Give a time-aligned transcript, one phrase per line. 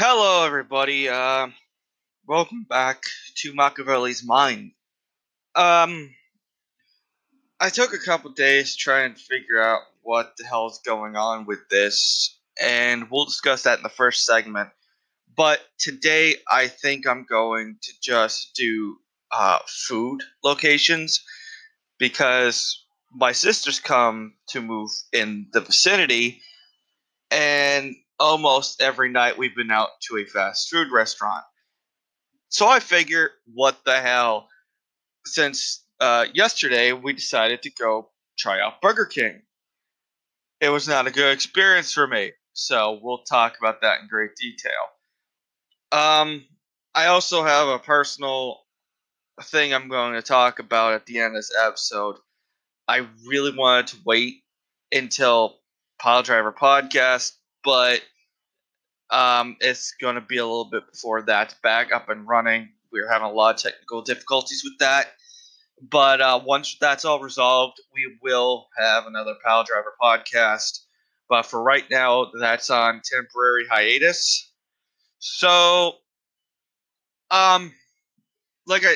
[0.00, 1.08] Hello, everybody.
[1.08, 1.48] Uh,
[2.24, 3.02] welcome back
[3.38, 4.70] to Machiavelli's Mind.
[5.56, 6.14] Um,
[7.58, 11.16] I took a couple days to try and figure out what the hell is going
[11.16, 14.68] on with this, and we'll discuss that in the first segment.
[15.36, 18.98] But today, I think I'm going to just do
[19.32, 21.24] uh, food locations
[21.98, 26.40] because my sisters come to move in the vicinity,
[27.32, 31.44] and almost every night we've been out to a fast food restaurant.
[32.48, 34.48] So I figure, what the hell?
[35.26, 39.42] Since uh, yesterday we decided to go try out Burger King.
[40.60, 44.34] It was not a good experience for me, so we'll talk about that in great
[44.36, 44.72] detail.
[45.92, 46.44] Um,
[46.94, 48.60] I also have a personal
[49.44, 52.16] thing I'm going to talk about at the end of this episode.
[52.88, 54.42] I really wanted to wait
[54.90, 55.58] until
[56.00, 57.32] Pile Driver Podcast,
[57.64, 58.00] but
[59.10, 62.68] um, it's going to be a little bit before that's back up and running.
[62.92, 65.08] We're having a lot of technical difficulties with that.
[65.80, 70.80] But uh, once that's all resolved, we will have another Pile Driver podcast.
[71.28, 74.50] But for right now, that's on temporary hiatus.
[75.18, 75.92] So,
[77.30, 77.72] um,
[78.66, 78.94] like I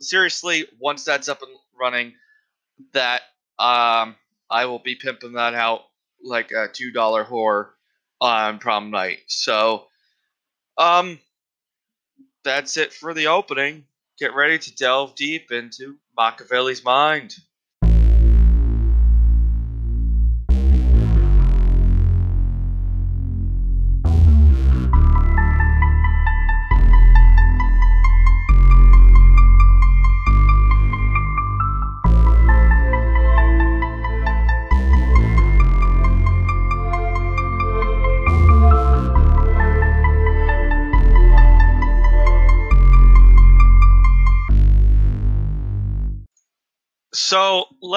[0.00, 2.14] seriously, once that's up and running,
[2.92, 3.22] that
[3.58, 4.16] um,
[4.50, 5.82] I will be pimping that out
[6.22, 7.70] like a two dollar whore
[8.20, 9.18] on prom night.
[9.26, 9.86] So,
[10.78, 11.18] um,
[12.44, 13.84] that's it for the opening.
[14.18, 17.34] Get ready to delve deep into Machiavelli's mind.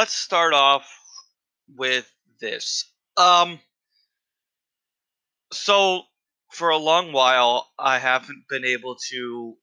[0.05, 0.87] Let's start off
[1.75, 2.07] with
[2.39, 2.93] this.
[3.17, 3.59] Um,
[5.51, 6.03] so
[6.51, 9.55] for a long while, I haven't been able to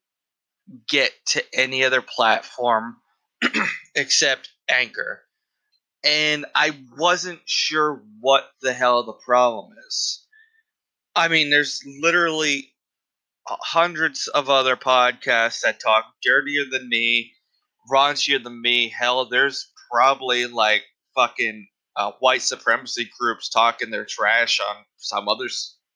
[0.88, 2.96] get to any other platform
[3.94, 5.22] except Anchor.
[6.02, 10.26] And I wasn't sure what the hell the problem is.
[11.14, 12.74] I mean, there's literally
[13.46, 17.32] hundreds of other podcasts that talk dirtier than me
[17.90, 18.88] raunchier than me.
[18.88, 20.82] Hell, there's probably like
[21.14, 25.48] fucking uh, white supremacy groups talking their trash on some other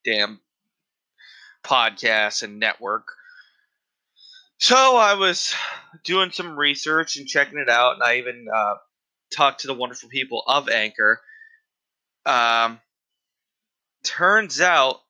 [0.04, 0.40] damn
[1.64, 3.08] podcast and network.
[4.58, 5.54] So I was
[6.04, 8.74] doing some research and checking it out, and I even uh,
[9.34, 11.20] talked to the wonderful people of Anchor.
[12.24, 12.80] Um,
[14.02, 15.00] turns out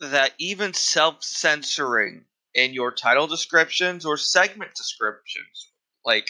[0.00, 5.70] that even self censoring in your title descriptions or segment descriptions
[6.04, 6.28] like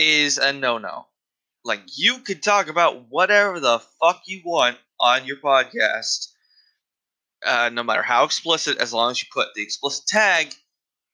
[0.00, 1.06] is a no-no
[1.64, 6.28] like you could talk about whatever the fuck you want on your podcast
[7.46, 10.54] uh, no matter how explicit as long as you put the explicit tag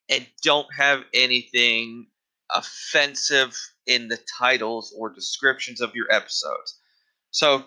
[0.09, 2.07] and don't have anything
[2.55, 6.79] offensive in the titles or descriptions of your episodes
[7.33, 7.65] so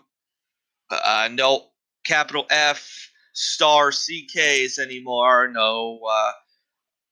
[0.90, 1.66] uh, no
[2.06, 3.10] capital f
[3.40, 5.50] star CKs anymore.
[5.52, 6.32] No, uh,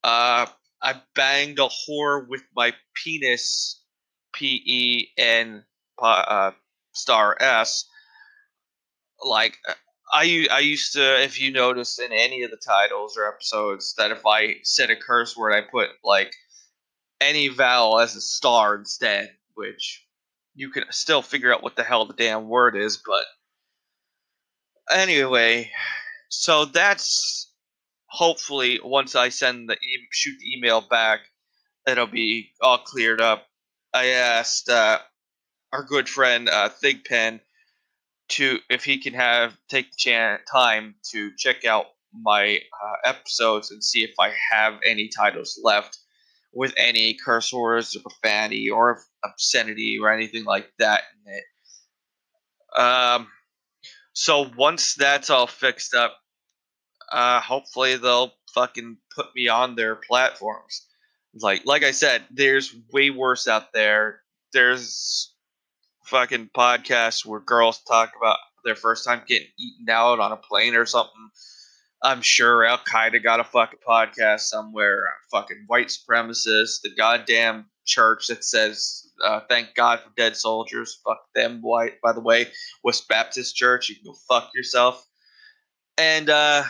[0.04, 0.46] uh,
[0.82, 3.82] I banged a whore with my penis.
[4.38, 5.64] P E N
[6.00, 6.52] uh,
[6.92, 7.86] star S.
[9.24, 9.58] Like
[10.12, 14.12] I I used to, if you notice in any of the titles or episodes, that
[14.12, 16.32] if I said a curse word, I put like
[17.20, 20.06] any vowel as a star instead, which
[20.54, 23.26] you can still figure out what the hell the damn word is, but
[24.92, 25.72] anyway,
[26.30, 27.52] so that's
[28.06, 31.22] hopefully once I send the e- shoot the email back,
[31.88, 33.47] it'll be all cleared up.
[33.98, 35.00] I asked uh,
[35.74, 37.40] our good friend uh, Thigpen
[38.30, 43.84] to if he can have take the time to check out my uh, episodes and
[43.84, 45.98] see if I have any titles left
[46.54, 52.80] with any curse words or profanity or obscenity or anything like that in it.
[52.80, 53.28] Um,
[54.14, 56.16] so once that's all fixed up,
[57.12, 60.87] uh, hopefully they'll fucking put me on their platforms.
[61.42, 64.22] Like like I said, there's way worse out there.
[64.54, 65.34] There's
[66.06, 70.76] fucking podcasts where girls talk about their first time getting eaten out on a plane
[70.76, 71.30] or something.
[72.04, 75.10] I'm sure Al Qaeda got a fucking podcast somewhere.
[75.32, 81.00] Fucking white supremacists, the goddamn church that says uh, thank God for dead soldiers.
[81.04, 82.00] Fuck them, white.
[82.02, 82.48] By the way,
[82.84, 85.06] West Baptist Church, you can go fuck yourself.
[85.98, 86.64] And uh,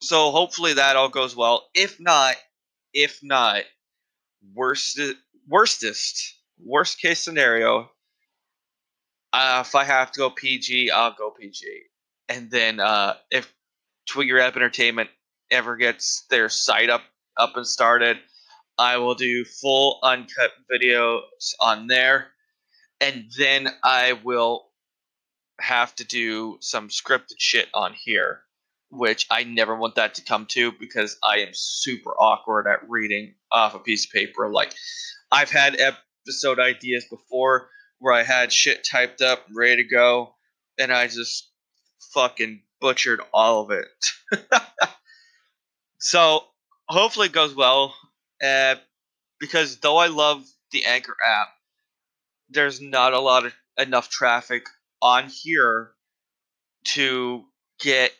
[0.00, 1.68] so hopefully that all goes well.
[1.74, 2.36] If not,
[2.94, 3.64] if not,
[4.54, 5.00] worst
[5.48, 7.90] worstest worst case scenario.
[9.32, 11.66] Uh, if I have to go PG, I'll go PG.
[12.28, 13.52] And then uh, if
[14.08, 15.08] Twiggy Rap Entertainment
[15.50, 17.02] ever gets their site up
[17.38, 18.18] up and started,
[18.78, 21.20] I will do full uncut videos
[21.60, 22.28] on there,
[23.00, 24.68] and then I will
[25.60, 28.42] have to do some scripted shit on here,
[28.92, 33.34] which I never want that to come to because I am super awkward at reading
[33.50, 34.50] off a piece of paper.
[34.50, 34.74] Like,
[35.30, 40.34] I've had episode ideas before where I had shit typed up, ready to go,
[40.78, 41.50] and I just
[42.12, 43.88] fucking butchered all of it.
[45.98, 46.44] so
[46.86, 47.94] hopefully it goes well.
[48.44, 48.74] Uh,
[49.40, 51.48] because though I love the Anchor app,
[52.50, 54.66] there's not a lot of enough traffic
[55.00, 55.92] on here
[56.84, 57.44] to
[57.80, 58.12] get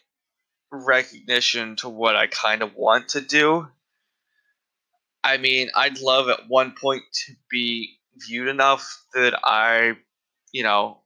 [0.72, 3.69] recognition to what I kind of want to do.
[5.22, 9.92] I mean, I'd love at one point to be viewed enough that I,
[10.50, 10.98] you know,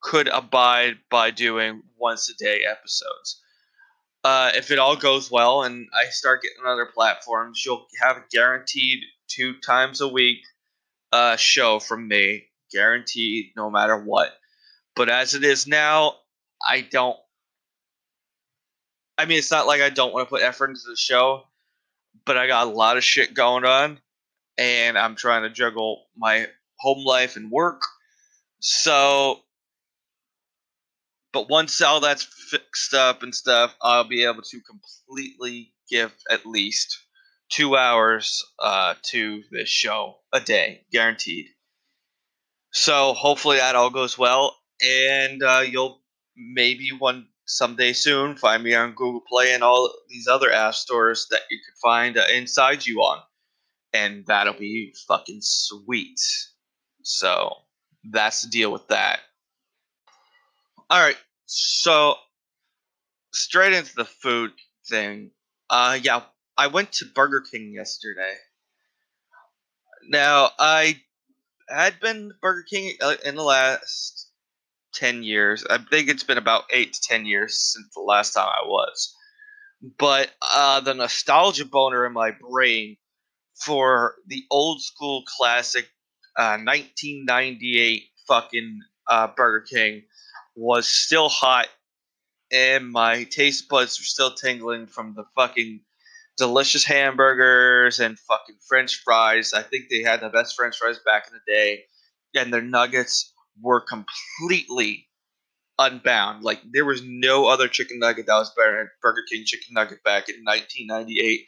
[0.00, 3.42] could abide by doing once a day episodes.
[4.22, 8.24] Uh, if it all goes well and I start getting other platforms, you'll have a
[8.30, 10.40] guaranteed two times a week
[11.12, 14.32] uh, show from me, guaranteed, no matter what.
[14.94, 16.16] But as it is now,
[16.66, 17.16] I don't.
[19.18, 21.42] I mean, it's not like I don't want to put effort into the show,
[22.24, 23.98] but I got a lot of shit going on,
[24.56, 26.46] and I'm trying to juggle my
[26.78, 27.82] home life and work.
[28.60, 29.40] So
[31.32, 36.46] but once all that's fixed up and stuff, I'll be able to completely give at
[36.46, 36.98] least
[37.50, 41.46] two hours uh, to this show a day, guaranteed.
[42.72, 46.02] So hopefully that all goes well, and uh, you'll
[46.36, 51.26] maybe one someday soon find me on Google Play and all these other app stores
[51.30, 53.20] that you could find uh, inside you on,
[53.92, 56.20] and that'll be fucking sweet.
[57.02, 57.52] So
[58.04, 59.20] that's the deal with that.
[60.90, 61.16] All right,
[61.46, 62.14] so
[63.32, 64.52] straight into the food
[64.88, 65.30] thing.
[65.70, 66.22] Uh, yeah,
[66.56, 68.34] I went to Burger King yesterday.
[70.08, 71.00] Now I
[71.68, 74.27] had been Burger King uh, in the last
[74.92, 75.64] ten years.
[75.68, 79.14] I think it's been about eight to ten years since the last time I was.
[79.98, 82.96] But uh, the nostalgia boner in my brain
[83.64, 85.88] for the old school classic
[86.36, 90.02] uh, 1998 fucking uh, Burger King
[90.54, 91.68] was still hot
[92.52, 95.80] and my taste buds were still tingling from the fucking
[96.36, 99.52] delicious hamburgers and fucking french fries.
[99.52, 101.84] I think they had the best french fries back in the day.
[102.34, 103.32] And their nuggets
[103.62, 105.08] were completely
[105.78, 106.42] unbound.
[106.42, 110.02] Like there was no other chicken nugget that was better than Burger King chicken nugget
[110.02, 111.46] back in 1998.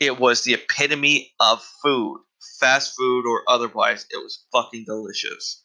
[0.00, 2.20] It was the epitome of food,
[2.60, 4.06] fast food or otherwise.
[4.10, 5.62] It was fucking delicious.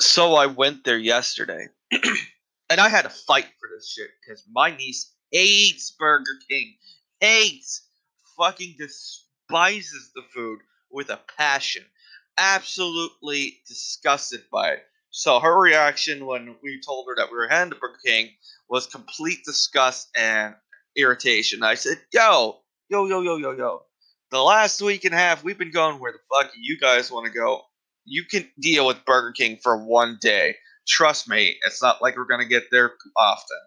[0.00, 4.74] So I went there yesterday, and I had to fight for this shit because my
[4.74, 6.74] niece hates Burger King,
[7.20, 7.86] hates,
[8.38, 11.84] fucking despises the food with a passion,
[12.38, 14.82] absolutely disgusted by it.
[15.10, 18.30] So her reaction when we told her that we were heading to Burger King
[18.68, 20.54] was complete disgust and
[20.96, 21.62] irritation.
[21.62, 23.82] I said, "Yo, yo, yo, yo, yo, yo."
[24.30, 27.26] The last week and a half, we've been going where the fuck you guys want
[27.26, 27.64] to go
[28.04, 30.56] you can deal with Burger King for one day.
[30.88, 33.58] Trust me, it's not like we're gonna get there often.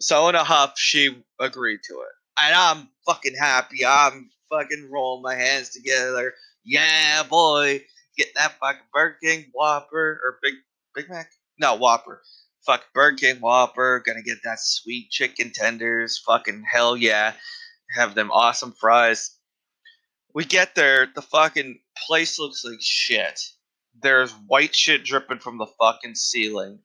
[0.00, 3.84] So in a huff, she agreed to it, and I'm fucking happy.
[3.84, 6.34] I'm fucking rolling my hands together.
[6.64, 7.82] Yeah, boy,
[8.16, 10.54] get that fucking Burger King Whopper or Big
[10.94, 11.30] Big Mac?
[11.58, 12.22] No, Whopper.
[12.64, 14.02] Fuck Burger King Whopper.
[14.06, 16.22] Gonna get that sweet chicken tenders.
[16.26, 17.32] Fucking hell yeah.
[17.96, 19.36] Have them awesome fries.
[20.34, 23.38] We get there, the fucking place looks like shit.
[24.00, 26.78] There's white shit dripping from the fucking ceiling.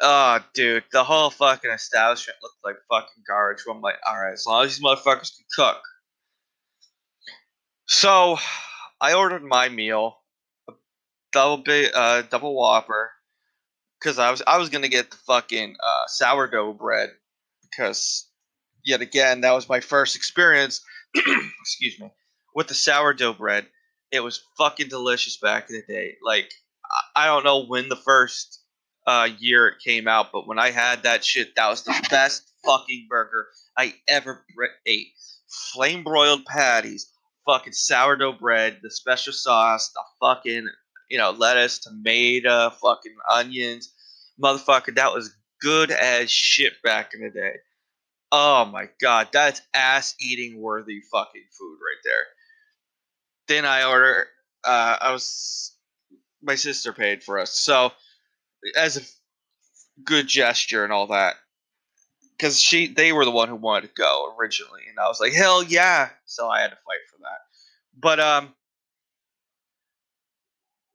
[0.00, 3.62] Oh, dude, the whole fucking establishment looked like fucking garbage.
[3.70, 5.80] I'm like, alright, as long as these motherfuckers can cook.
[7.86, 8.38] So,
[9.00, 10.16] I ordered my meal,
[10.68, 10.72] a
[11.32, 13.10] double big, uh, double Whopper,
[14.00, 17.10] because I was I was gonna get the fucking uh, sourdough bread
[17.62, 18.28] because
[18.84, 20.82] yet again that was my first experience.
[21.60, 22.10] excuse me
[22.54, 23.66] with the sourdough bread.
[24.10, 26.16] It was fucking delicious back in the day.
[26.24, 26.52] Like
[27.16, 28.60] I don't know when the first
[29.06, 32.48] uh, year it came out, but when I had that shit, that was the best
[32.64, 34.44] fucking burger I ever
[34.86, 35.08] ate.
[35.72, 37.10] Flame broiled patties,
[37.46, 40.66] fucking sourdough bread, the special sauce, the fucking
[41.10, 43.92] you know lettuce, tomato, fucking onions,
[44.42, 44.94] motherfucker.
[44.94, 47.54] That was good as shit back in the day.
[48.32, 52.26] Oh my god, that's ass eating worthy fucking food right there.
[53.48, 54.26] Then I order.
[54.64, 55.76] Uh, I was
[56.42, 57.92] my sister paid for us, so
[58.76, 59.02] as a
[60.04, 61.36] good gesture and all that,
[62.44, 65.32] because she they were the one who wanted to go originally, and I was like,
[65.32, 66.10] hell yeah!
[66.26, 67.40] So I had to fight for that.
[67.98, 68.54] But um,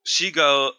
[0.03, 0.73] she goes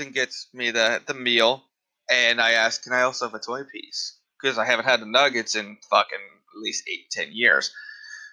[0.00, 1.64] and gets me the the meal,
[2.10, 4.18] and I ask, can I also have a toy piece?
[4.40, 7.70] Because I haven't had the nuggets in fucking at least eight ten years.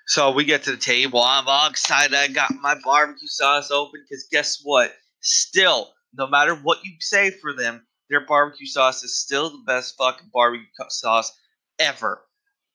[0.08, 1.22] So we get to the table.
[1.22, 2.16] I'm all excited.
[2.16, 4.94] I got my barbecue sauce open because guess what?
[5.20, 9.96] Still, no matter what you say for them, their barbecue sauce is still the best
[9.98, 11.32] fucking barbecue sauce
[11.80, 12.22] ever.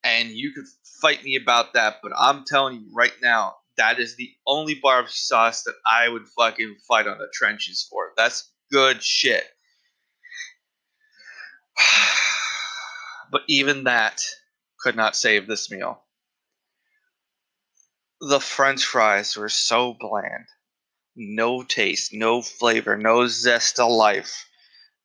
[0.02, 0.64] And you could
[1.00, 5.12] fight me about that, but I'm telling you right now, that is the only barbecue
[5.12, 8.12] sauce that I would fucking fight on the trenches for.
[8.16, 9.44] That's good shit.
[13.30, 14.22] but even that
[14.78, 16.02] could not save this meal.
[18.20, 20.46] The french fries were so bland.
[21.16, 24.46] No taste, no flavor, no zest of life.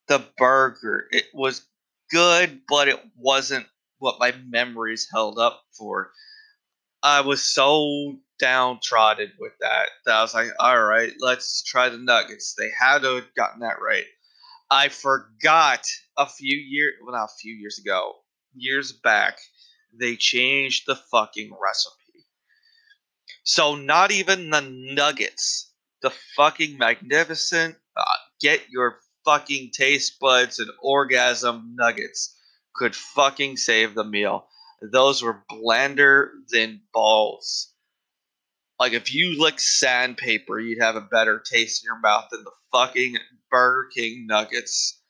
[0.08, 1.66] The burger, it was
[2.10, 3.66] good, but it wasn't
[3.98, 6.12] what my memories held up for.
[7.02, 11.98] I was so downtrodden with that that I was like, all right, let's try the
[11.98, 12.54] nuggets.
[12.56, 14.04] They had to have gotten that right.
[14.70, 15.86] I forgot
[16.16, 18.14] a few years, well, not a few years ago,
[18.54, 19.38] years back,
[19.98, 22.26] they changed the fucking recipe.
[23.44, 25.72] So not even the nuggets,
[26.02, 32.34] the fucking magnificent, uh, get your fucking taste buds and orgasm nuggets
[32.74, 34.46] could fucking save the meal.
[34.80, 37.72] Those were blander than balls.
[38.78, 42.52] Like if you lick sandpaper, you'd have a better taste in your mouth than the
[42.72, 43.16] fucking
[43.50, 45.00] Burger King nuggets.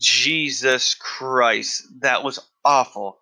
[0.00, 3.18] Jesus Christ, that was awful.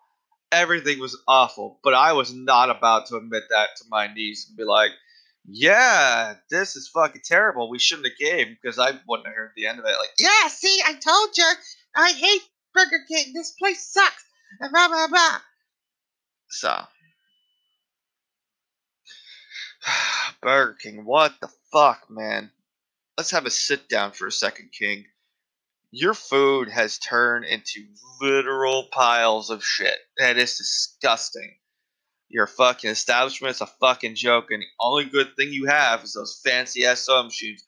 [0.53, 4.57] Everything was awful, but I was not about to admit that to my niece and
[4.57, 4.91] be like,
[5.47, 7.68] "Yeah, this is fucking terrible.
[7.70, 10.49] We shouldn't have came because I wouldn't have heard the end of it." Like, Yeah,
[10.49, 11.52] see, I told you.
[11.97, 12.42] I hate
[12.75, 13.32] Burger King.
[13.35, 14.25] This place sucks.
[14.61, 15.38] And blah, blah, blah.
[16.49, 16.87] so
[20.42, 22.50] Burger King, what the fuck, man?
[23.16, 25.06] Let's have a sit down for a second, King.
[25.90, 27.87] Your food has turned into
[28.20, 29.99] literal piles of shit.
[30.18, 31.56] That is disgusting.
[32.31, 36.41] Your fucking establishment's a fucking joke, and the only good thing you have is those
[36.45, 37.65] fancy ass sewing machines.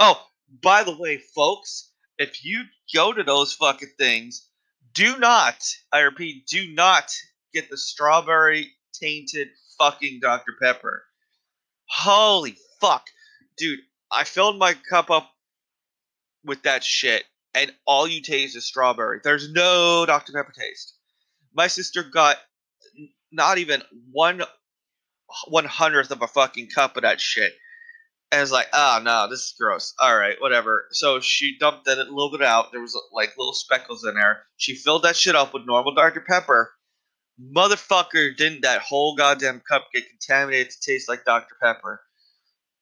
[0.00, 0.26] Oh,
[0.62, 4.48] by the way, folks, if you go to those fucking things,
[4.94, 7.14] do not, I repeat, do not
[7.52, 10.52] get the strawberry tainted fucking Dr.
[10.62, 11.04] Pepper.
[11.84, 13.06] Holy fuck.
[13.58, 13.80] Dude,
[14.10, 15.30] I filled my cup up
[16.42, 19.20] with that shit, and all you taste is strawberry.
[19.22, 20.32] There's no Dr.
[20.32, 20.94] Pepper taste.
[21.54, 22.38] My sister got
[23.32, 24.42] not even one
[25.48, 27.52] one hundredth of a fucking cup of that shit.
[28.32, 29.94] And it's like, ah, oh no, this is gross.
[30.00, 30.86] All right, whatever.
[30.90, 32.72] So she dumped that a little bit out.
[32.72, 34.42] There was like little speckles in there.
[34.56, 36.24] She filled that shit up with normal Dr.
[36.28, 36.72] Pepper.
[37.40, 41.54] Motherfucker, didn't that whole goddamn cup get contaminated to taste like Dr.
[41.62, 42.00] Pepper?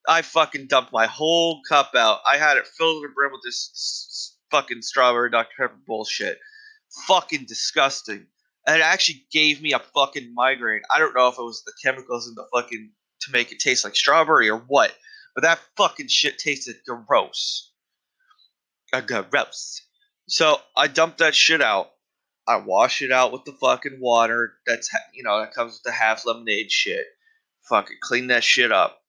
[0.08, 2.20] I fucking dumped my whole cup out.
[2.26, 5.54] I had it filled to the brim with this fucking strawberry Dr.
[5.58, 6.38] Pepper bullshit.
[7.06, 8.26] Fucking disgusting.
[8.66, 10.82] It actually gave me a fucking migraine.
[10.90, 12.92] I don't know if it was the chemicals in the fucking
[13.22, 14.92] to make it taste like strawberry or what,
[15.34, 17.70] but that fucking shit tasted gross.
[18.92, 19.82] Uh, gross.
[20.28, 21.90] So I dumped that shit out.
[22.46, 24.54] I wash it out with the fucking water.
[24.66, 27.06] That's you know that comes with the half lemonade shit.
[27.68, 29.00] Fucking clean that shit up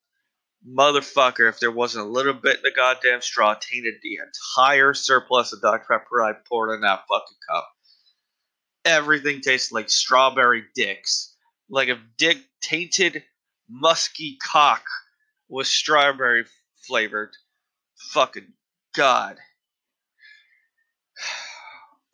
[0.68, 5.54] motherfucker, if there wasn't a little bit in the goddamn straw, tainted the entire surplus
[5.54, 5.86] of Dr.
[5.88, 7.75] Pepper I poured in that fucking cup.
[8.86, 11.36] Everything tasted like strawberry dicks.
[11.70, 13.24] Like a dick tainted
[13.68, 14.84] musky cock
[15.50, 16.46] was strawberry
[16.88, 17.32] flavored.
[18.14, 18.54] Fucking
[18.96, 19.38] God.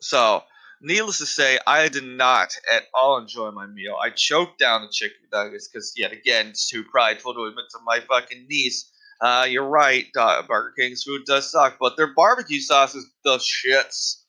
[0.04, 0.42] So,
[0.80, 3.96] needless to say, I did not at all enjoy my meal.
[4.02, 8.00] I choked down the chicken nuggets because, yet again, too prideful to admit to my
[8.00, 8.90] fucking niece.
[9.20, 14.21] Uh, you're right, Burger King's food does suck, but their barbecue sauce is the shits.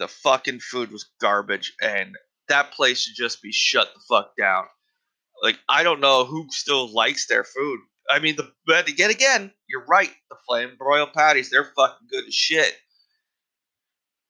[0.00, 2.16] The fucking food was garbage, and
[2.48, 4.64] that place should just be shut the fuck down.
[5.42, 7.78] Like, I don't know who still likes their food.
[8.10, 10.10] I mean, the but yet again, you're right.
[10.30, 12.74] The flame broiled patties, they're fucking good as shit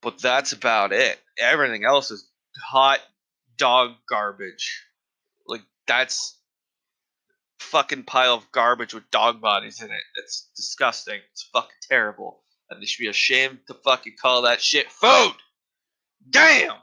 [0.03, 1.19] but that's about it.
[1.39, 2.29] Everything else is
[2.71, 3.01] hot
[3.57, 4.87] dog garbage.
[5.47, 6.39] Like that's
[7.59, 10.03] fucking pile of garbage with dog bodies in it.
[10.17, 11.21] It's disgusting.
[11.33, 12.43] It's fucking terrible.
[12.71, 15.35] And they should be ashamed to fucking call that shit food.
[16.29, 16.77] Damn.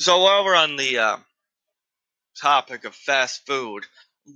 [0.00, 1.16] So while we're on the uh,
[2.40, 3.84] topic of fast food,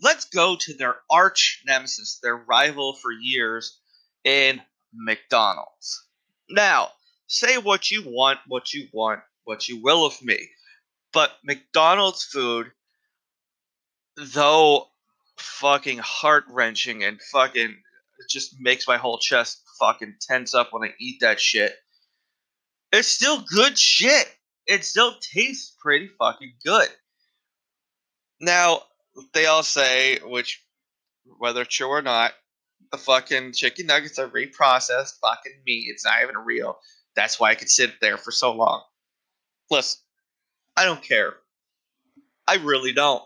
[0.03, 3.79] let's go to their arch nemesis, their rival for years
[4.25, 4.61] in
[4.93, 6.07] McDonald's.
[6.49, 6.91] Now,
[7.27, 10.49] say what you want, what you want, what you will of me.
[11.13, 12.73] But McDonald's food,
[14.17, 14.89] though
[15.37, 17.71] fucking heart wrenching and fucking
[18.19, 21.75] it just makes my whole chest fucking tense up when I eat that shit.
[22.93, 24.29] It's still good shit.
[24.67, 26.89] It still tastes pretty fucking good.
[28.41, 28.83] Now,
[29.33, 30.63] they all say, which
[31.39, 32.33] whether true or not,
[32.91, 35.87] the fucking chicken nuggets are reprocessed fucking meat.
[35.89, 36.79] It's not even real.
[37.17, 38.83] That's why I could sit there for so long.
[39.71, 40.01] Listen,
[40.77, 41.35] I don't care.
[42.47, 43.23] I really don't.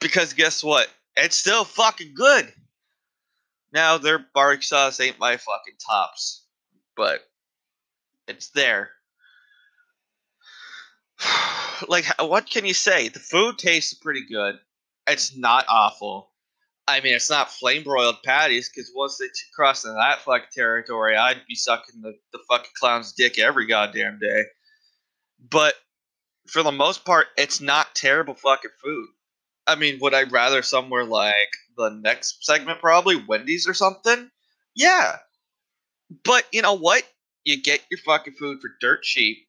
[0.00, 0.88] Because guess what?
[1.16, 2.52] It's still fucking good.
[3.72, 6.46] Now their barbecue sauce ain't my fucking tops,
[6.96, 7.20] but
[8.26, 8.90] it's there.
[11.88, 13.08] like, what can you say?
[13.08, 14.58] The food tastes pretty good.
[15.06, 16.30] It's not awful.
[16.86, 21.16] I mean, it's not flame broiled patties because once they cross into that fucking territory,
[21.16, 24.44] I'd be sucking the, the fucking clown's dick every goddamn day.
[25.50, 25.74] But
[26.46, 29.08] for the most part, it's not terrible fucking food.
[29.66, 34.30] I mean, would I rather somewhere like the next segment, probably Wendy's or something?
[34.74, 35.16] Yeah.
[36.22, 37.02] But you know what?
[37.44, 39.46] You get your fucking food for dirt cheap.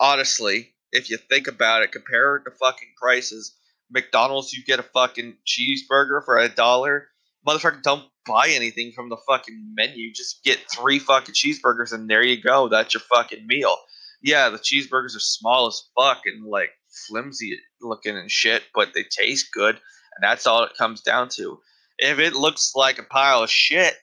[0.00, 3.54] Honestly, if you think about it, compare the fucking prices.
[3.90, 7.08] McDonald's, you get a fucking cheeseburger for a dollar.
[7.46, 10.12] Motherfucker, don't buy anything from the fucking menu.
[10.12, 12.68] Just get three fucking cheeseburgers and there you go.
[12.68, 13.76] That's your fucking meal.
[14.22, 16.70] Yeah, the cheeseburgers are small as fuck and like
[17.06, 21.60] flimsy looking and shit, but they taste good, and that's all it comes down to.
[21.98, 23.94] If it looks like a pile of shit,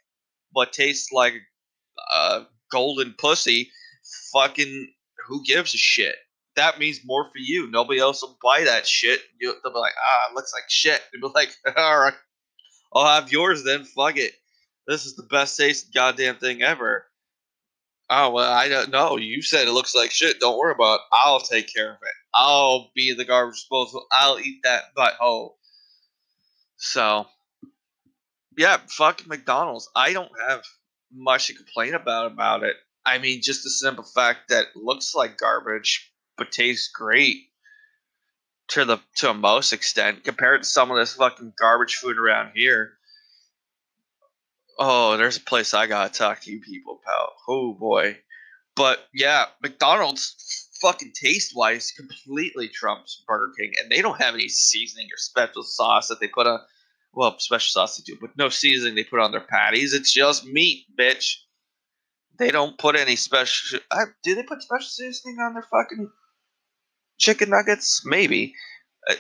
[0.54, 1.34] but tastes like
[2.14, 3.72] a golden pussy,
[4.34, 4.92] fucking
[5.28, 6.16] who gives a shit?
[6.56, 7.70] that means more for you.
[7.70, 9.22] Nobody else will buy that shit.
[9.40, 11.02] You, they'll be like, ah, it looks like shit.
[11.12, 12.14] They'll be like, all right,
[12.94, 13.84] I'll have yours then.
[13.84, 14.34] Fuck it.
[14.88, 17.06] This is the best tasting goddamn thing ever.
[18.10, 19.18] Oh well, I don't know.
[19.18, 20.40] You said it looks like shit.
[20.40, 21.02] Don't worry about it.
[21.14, 22.14] I'll take care of it.
[22.34, 24.06] I'll be the garbage disposal.
[24.12, 25.54] I'll eat that butthole.
[26.76, 27.26] So,
[28.58, 29.90] yeah, fuck McDonald's.
[29.96, 30.64] I don't have
[31.14, 32.76] much to complain about about it.
[33.06, 37.50] I mean, just the simple fact that looks like garbage but tastes great
[38.70, 42.52] to the to a most extent compared to some of this fucking garbage food around
[42.56, 42.94] here.
[44.80, 47.34] Oh, there's a place I gotta talk to you people about.
[47.48, 48.18] Oh boy,
[48.76, 54.50] but yeah, McDonald's fucking taste wise completely trumps Burger King, and they don't have any
[54.50, 56.60] seasoning or special sauce that they put on.
[57.14, 59.94] Well, special sauce they do, but no seasoning they put on their patties.
[59.94, 61.36] It's just meat, bitch.
[62.40, 63.80] They don't put any special.
[63.92, 66.10] I, do they put special seasoning on their fucking
[67.20, 68.56] chicken nuggets, maybe.
[69.08, 69.14] Uh,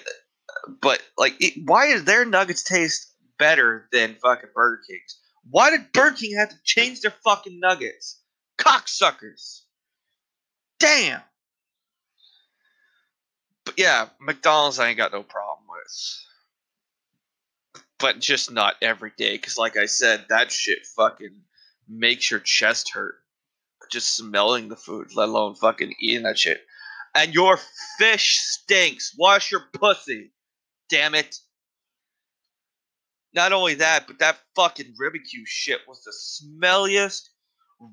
[0.82, 5.20] but like, it, why does their nuggets taste better than fucking Burger King's?
[5.50, 8.22] Why did Burger King have to change their fucking nuggets?
[8.58, 9.62] Cocksuckers.
[10.80, 11.22] Damn.
[13.66, 16.24] But yeah, McDonald's I ain't got no problem with.
[18.04, 21.42] But just not every day, because like I said, that shit fucking
[21.88, 23.16] makes your chest hurt.
[23.92, 26.62] Just smelling the food, let alone fucking eating that shit
[27.16, 27.60] and your
[27.98, 29.16] fish stinks.
[29.18, 30.32] Wash your pussy.
[30.90, 31.38] Damn it.
[33.34, 37.30] Not only that, but that fucking Ribicue shit was the smelliest,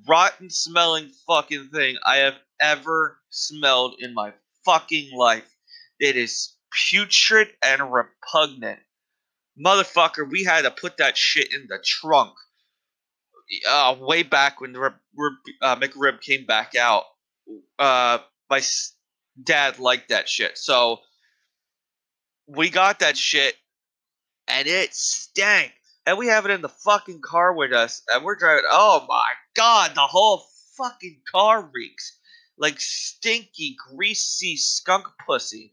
[0.07, 4.33] rotten smelling fucking thing I have ever smelled in my
[4.65, 5.49] fucking life.
[5.99, 6.55] It is
[6.91, 8.81] putrid and repugnant.
[9.65, 12.35] Motherfucker, we had to put that shit in the trunk.
[13.69, 14.95] Uh, way back when the
[15.61, 17.05] uh, McRib came back out.
[17.79, 18.19] Uh,
[18.49, 18.61] my
[19.43, 20.57] dad liked that shit.
[20.57, 21.01] So
[22.47, 23.57] we got that shit
[24.47, 25.73] and it stank.
[26.07, 28.65] And we have it in the fucking car with us and we're driving.
[28.71, 30.45] Oh my god, the whole
[30.77, 32.21] fucking car reeks
[32.61, 35.73] like stinky, greasy skunk pussy.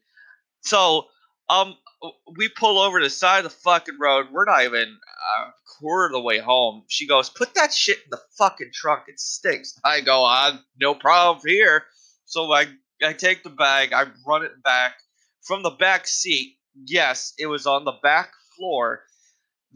[0.61, 1.07] So,
[1.49, 4.27] um, Oh, we pull over to the side of the fucking road.
[4.31, 4.97] We're not even
[5.39, 6.83] a quarter of the way home.
[6.87, 9.03] She goes, "Put that shit in the fucking trunk.
[9.07, 11.85] It stinks." I go, "On, no problem here."
[12.25, 12.67] So I
[13.03, 14.95] I take the bag, I run it back
[15.43, 16.57] from the back seat.
[16.85, 19.03] Yes, it was on the back floor.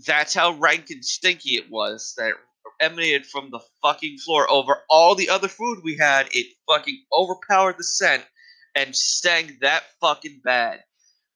[0.05, 2.13] That's how rank and stinky it was.
[2.17, 2.33] That
[2.79, 6.29] emanated from the fucking floor over all the other food we had.
[6.31, 8.25] It fucking overpowered the scent
[8.75, 10.83] and stank that fucking bad.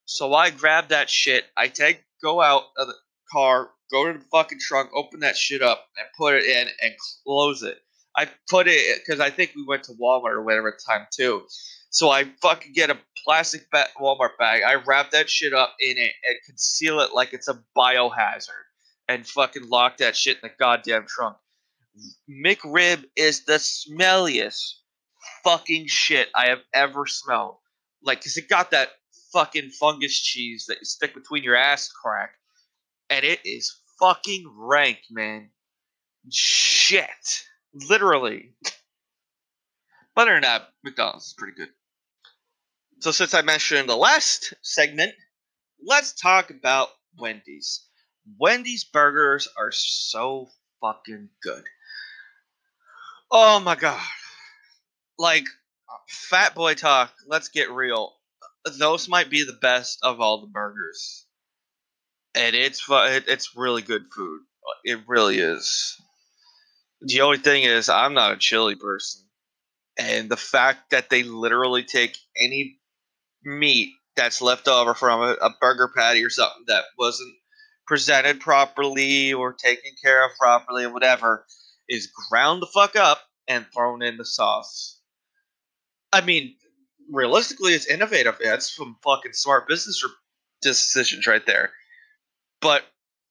[0.06, 1.44] So I grab that shit.
[1.56, 2.94] I take go out of the
[3.30, 6.94] car, go to the fucking trunk, open that shit up, and put it in and
[7.24, 7.78] close it.
[8.16, 11.42] I put it because I think we went to Walmart or whatever time too.
[11.90, 14.62] So I fucking get a plastic ba- Walmart bag.
[14.62, 18.64] I wrap that shit up in it and conceal it like it's a biohazard,
[19.08, 21.36] and fucking lock that shit in the goddamn trunk.
[22.30, 24.62] McRib is the smelliest
[25.42, 27.56] fucking shit I have ever smelled.
[28.02, 28.90] Like, cause it got that
[29.36, 32.30] fucking fungus cheese that you stick between your ass crack,
[33.10, 35.50] and it is fucking rank, man.
[36.30, 37.42] Shit,
[37.74, 38.54] literally.
[40.14, 41.68] But that, uh, McDonald's is pretty good.
[43.00, 45.12] So since I mentioned the last segment,
[45.86, 47.86] let's talk about Wendy's.
[48.40, 50.48] Wendy's burgers are so
[50.80, 51.64] fucking good.
[53.30, 54.00] Oh my god.
[55.18, 55.44] Like
[56.08, 58.14] fat boy talk, let's get real.
[58.78, 61.26] Those might be the best of all the burgers.
[62.34, 64.40] And it's it, it's really good food.
[64.84, 66.00] It really is.
[67.00, 69.22] The only thing is I'm not a chili person.
[69.98, 72.78] And the fact that they literally take any
[73.44, 77.34] meat that's left over from a, a burger patty or something that wasn't
[77.86, 81.46] presented properly or taken care of properly or whatever
[81.88, 85.00] is ground the fuck up and thrown in the sauce.
[86.12, 86.56] I mean,
[87.10, 88.38] realistically, it's innovative.
[88.40, 90.04] Yeah, it's some fucking smart business
[90.62, 91.72] decisions right there.
[92.60, 92.84] But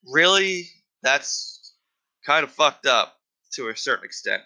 [0.08, 0.70] really,
[1.02, 1.74] that's
[2.26, 3.16] kind of fucked up
[3.54, 4.42] to a certain extent.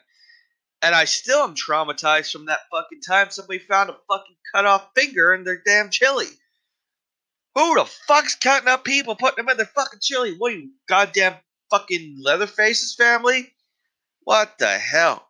[0.81, 4.89] And I still am traumatized from that fucking time somebody found a fucking cut off
[4.95, 6.27] finger in their damn chili.
[7.55, 10.35] Who the fuck's cutting up people, putting them in their fucking chili?
[10.37, 11.35] What you, goddamn
[11.69, 13.51] fucking Leatherface's family?
[14.23, 15.27] What the hell?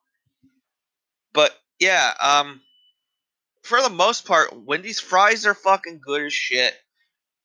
[1.33, 2.61] But yeah, um,
[3.69, 6.73] for the most part, Wendy's fries are fucking good as shit.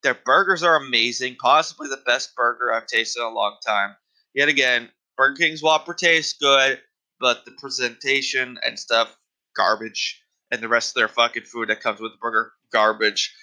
[0.03, 3.95] Their burgers are amazing, possibly the best burger I've tasted in a long time.
[4.33, 6.81] Yet again, Burger King's Whopper tastes good,
[7.21, 9.15] but the presentation and stuff,
[9.55, 10.23] garbage.
[10.51, 13.35] And the rest of their fucking food that comes with the burger, garbage.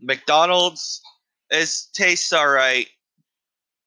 [0.00, 1.00] McDonald's
[1.50, 2.86] is tastes alright,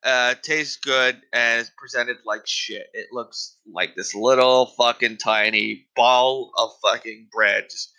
[0.03, 2.87] uh, tastes good, and is presented like shit.
[2.93, 7.93] It looks like this little fucking tiny ball of fucking bread just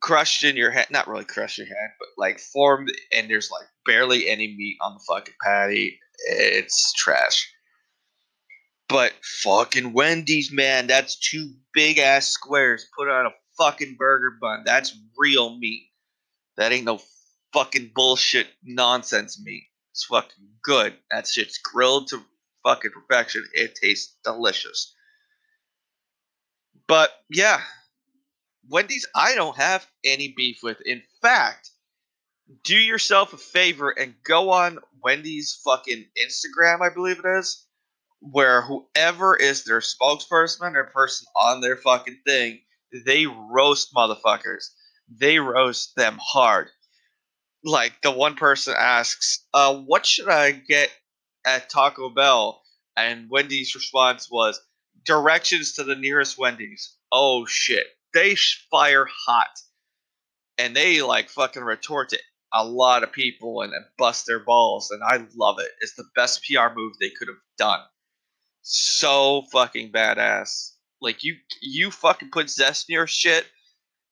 [0.00, 0.88] crushed in your hand.
[0.90, 4.94] Not really crushed your hand, but like formed, and there's like barely any meat on
[4.94, 5.98] the fucking patty.
[6.26, 7.50] It's trash.
[8.88, 9.12] But
[9.44, 14.62] fucking Wendy's, man, that's two big ass squares put on a fucking burger bun.
[14.66, 15.90] That's real meat.
[16.56, 17.00] That ain't no
[17.52, 19.64] fucking bullshit nonsense meat.
[19.92, 20.94] It's fucking good.
[21.10, 22.20] That shit's grilled to
[22.64, 23.46] fucking perfection.
[23.54, 24.94] It tastes delicious.
[26.88, 27.60] But yeah,
[28.70, 30.80] Wendy's, I don't have any beef with.
[30.82, 31.70] In fact,
[32.64, 37.66] do yourself a favor and go on Wendy's fucking Instagram, I believe it is,
[38.20, 42.60] where whoever is their spokesperson or person on their fucking thing,
[43.04, 44.70] they roast motherfuckers.
[45.08, 46.68] They roast them hard.
[47.64, 50.90] Like the one person asks, uh, what should I get
[51.44, 52.62] at Taco Bell?
[52.96, 54.60] And Wendy's response was,
[55.04, 56.94] directions to the nearest Wendy's.
[57.10, 57.86] Oh shit.
[58.14, 58.36] They
[58.70, 59.60] fire hot.
[60.58, 62.18] And they like fucking retort to
[62.52, 64.90] a lot of people and, and bust their balls.
[64.90, 65.70] And I love it.
[65.80, 67.80] It's the best PR move they could have done.
[68.62, 70.72] So fucking badass.
[71.00, 73.46] Like you you fucking put zest in your shit.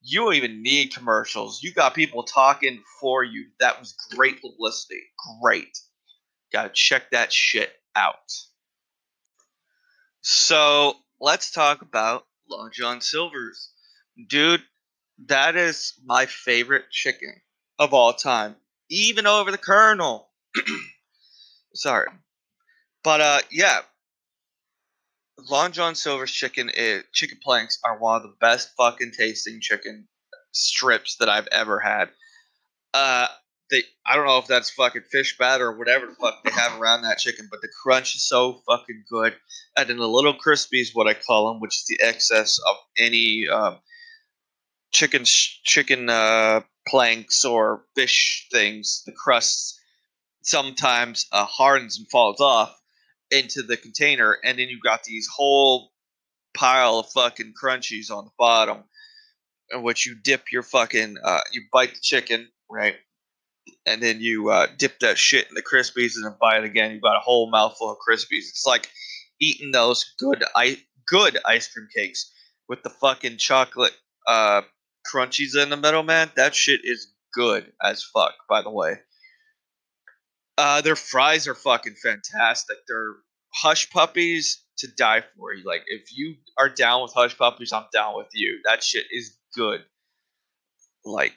[0.00, 1.62] You don't even need commercials.
[1.62, 3.46] You got people talking for you.
[3.60, 5.02] That was great publicity.
[5.42, 5.76] Great.
[6.52, 8.14] Gotta check that shit out.
[10.22, 13.70] So let's talk about Long John Silver's.
[14.26, 14.62] Dude,
[15.26, 17.34] that is my favorite chicken
[17.78, 18.56] of all time.
[18.90, 20.28] Even over the Colonel.
[21.74, 22.08] Sorry.
[23.04, 23.80] But uh yeah.
[25.48, 30.08] Long John Silver's chicken is, chicken planks are one of the best fucking tasting chicken
[30.50, 32.10] strips that I've ever had.
[32.94, 33.28] Uh
[33.70, 36.80] they I don't know if that's fucking fish batter or whatever the fuck they have
[36.80, 39.36] around that chicken, but the crunch is so fucking good.
[39.76, 42.76] And then the little crispy is what I call them, which is the excess of
[42.98, 43.78] any um,
[44.92, 49.02] chicken chicken uh, planks or fish things.
[49.06, 49.78] The crusts,
[50.42, 52.74] sometimes uh, hardens and falls off
[53.30, 55.90] into the container, and then you've got these whole
[56.54, 58.84] pile of fucking crunchies on the bottom,
[59.70, 62.96] in which you dip your fucking uh, you bite the chicken right
[63.86, 66.92] and then you uh, dip that shit in the Krispies and then bite it again.
[66.92, 68.48] You've got a whole mouthful of Krispies.
[68.48, 68.90] It's like
[69.40, 72.32] eating those good I- good ice cream cakes
[72.68, 73.94] with the fucking chocolate
[74.26, 74.62] uh,
[75.12, 76.30] crunchies in the middle, man.
[76.36, 79.00] That shit is good as fuck, by the way.
[80.56, 82.76] Uh, their fries are fucking fantastic.
[82.88, 83.14] They're
[83.54, 85.50] hush puppies to die for.
[85.64, 88.60] Like if you are down with Hush Puppies, I'm down with you.
[88.64, 89.80] That shit is good.
[91.04, 91.36] Like,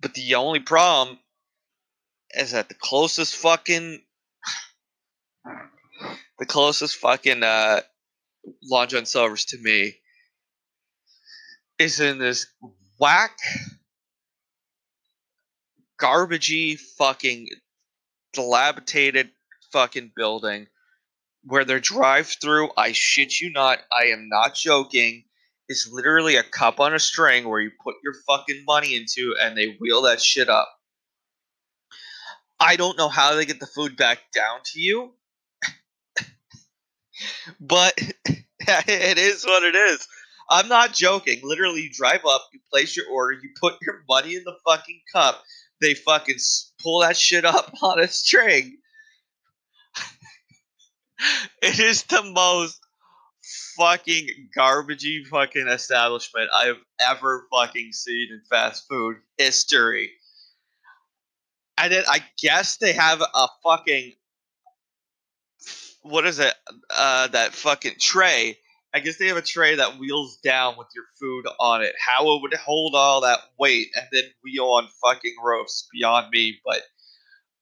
[0.00, 1.18] but the only problem
[2.34, 4.00] is that the closest fucking
[6.38, 7.80] the closest fucking uh
[8.64, 9.96] Long John Silver's to me
[11.78, 12.46] is in this
[12.98, 13.38] whack
[16.00, 17.48] garbagey fucking
[18.32, 19.30] dilapidated
[19.72, 20.66] fucking building
[21.44, 25.24] where their drive through, I shit you not, I am not joking,
[25.68, 29.56] is literally a cup on a string where you put your fucking money into and
[29.56, 30.68] they wheel that shit up.
[32.60, 35.12] I don't know how they get the food back down to you,
[37.60, 37.94] but
[38.60, 40.06] it is what it is.
[40.50, 41.40] I'm not joking.
[41.42, 45.00] Literally, you drive up, you place your order, you put your money in the fucking
[45.12, 45.42] cup,
[45.80, 46.38] they fucking
[46.82, 48.78] pull that shit up on a string.
[51.62, 52.80] it is the most
[53.76, 56.78] fucking garbagey fucking establishment I have
[57.10, 60.10] ever fucking seen in fast food history.
[61.76, 64.14] And then I guess they have a fucking
[66.02, 66.54] what is it?
[66.90, 68.58] Uh, that fucking tray.
[68.98, 71.94] I guess they have a tray that wheels down with your food on it.
[72.04, 76.58] How it would hold all that weight and then wheel on fucking roast beyond me,
[76.64, 76.82] but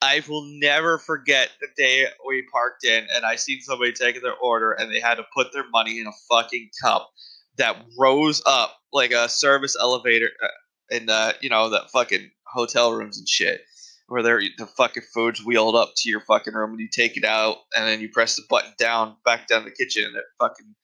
[0.00, 4.34] I will never forget the day we parked in and I seen somebody taking their
[4.34, 7.10] order and they had to put their money in a fucking cup
[7.58, 12.94] that rose up like a service elevator uh, in the you know the fucking hotel
[12.94, 13.60] rooms and shit
[14.08, 17.24] where they're the fucking food's wheeled up to your fucking room and you take it
[17.24, 20.74] out and then you press the button down back down the kitchen and it fucking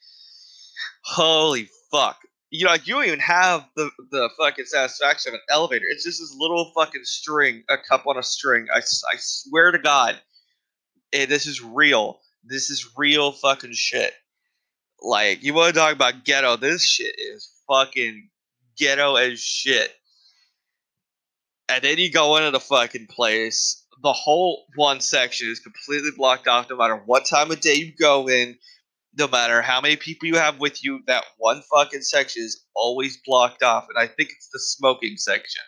[1.03, 2.19] holy fuck
[2.53, 5.87] you know, like you don't even have the the fucking satisfaction of an elevator.
[5.89, 8.67] It's just this little fucking string, a cup on a string.
[8.73, 10.21] I, I swear to God,
[11.15, 12.21] eh, this is real.
[12.45, 14.13] This is real fucking shit.
[15.01, 16.57] Like you want to talk about ghetto?
[16.57, 18.29] This shit is fucking
[18.77, 19.91] ghetto as shit.
[21.71, 23.83] And then you go into the fucking place.
[24.03, 26.69] The whole one section is completely blocked off.
[26.69, 28.59] No matter what time of day you go in,
[29.19, 33.19] no matter how many people you have with you, that one fucking section is always
[33.27, 33.87] blocked off.
[33.89, 35.63] And I think it's the smoking section.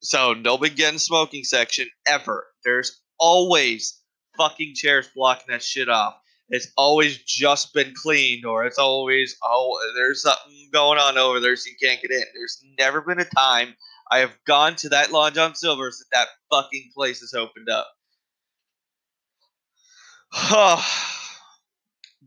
[0.00, 2.46] So nobody get in smoking section ever.
[2.64, 4.00] There's always
[4.36, 6.14] fucking chairs blocking that shit off.
[6.50, 11.56] It's always just been cleaned, or it's always oh there's something going on over there,
[11.56, 12.22] so you can't get in.
[12.34, 13.74] There's never been a time
[14.10, 17.88] I have gone to that Long John Silver's that that fucking place has opened up.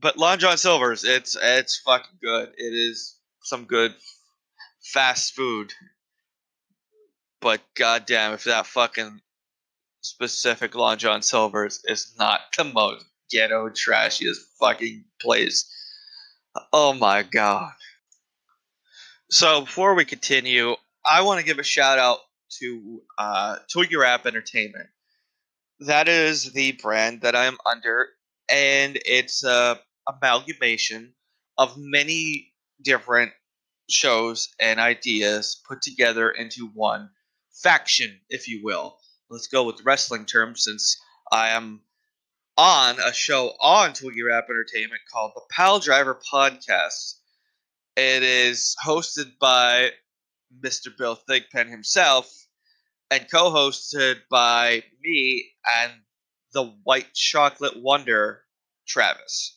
[0.01, 2.49] But Long John Silver's, it's it's fucking good.
[2.57, 3.93] It is some good
[4.83, 5.73] fast food.
[7.41, 9.21] But goddamn, if that fucking
[10.01, 15.71] specific Long John Silver's is not the most ghetto trashiest fucking place.
[16.73, 17.73] Oh my god.
[19.29, 22.19] So before we continue, I want to give a shout out
[22.59, 24.87] to uh, Twiggy Rap Entertainment.
[25.81, 28.07] That is the brand that I'm under,
[28.49, 31.13] and it's a amalgamation
[31.57, 33.31] of many different
[33.89, 37.09] shows and ideas put together into one
[37.51, 38.97] faction, if you will.
[39.29, 40.97] Let's go with wrestling terms since
[41.31, 41.81] I am
[42.57, 47.15] on a show on Twiggy Rap Entertainment called the Pile Driver Podcast.
[47.95, 49.91] It is hosted by
[50.63, 50.95] Mr.
[50.95, 52.31] Bill Thigpen himself
[53.11, 55.91] and co hosted by me and
[56.53, 58.43] the White Chocolate Wonder,
[58.87, 59.56] Travis.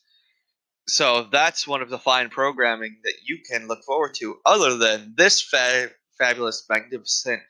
[0.91, 5.15] So that's one of the fine programming that you can look forward to, other than
[5.17, 7.43] this fa- fabulous, magnificent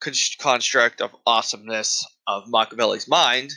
[0.00, 3.52] con- construct of awesomeness of Machiavelli's mind,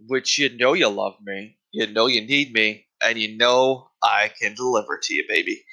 [0.00, 4.32] which you know you love me, you know you need me, and you know I
[4.36, 5.64] can deliver to you, baby.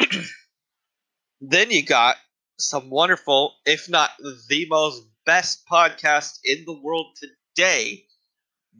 [1.42, 2.16] then you got
[2.58, 4.10] some wonderful, if not
[4.48, 8.06] the most best podcast in the world today.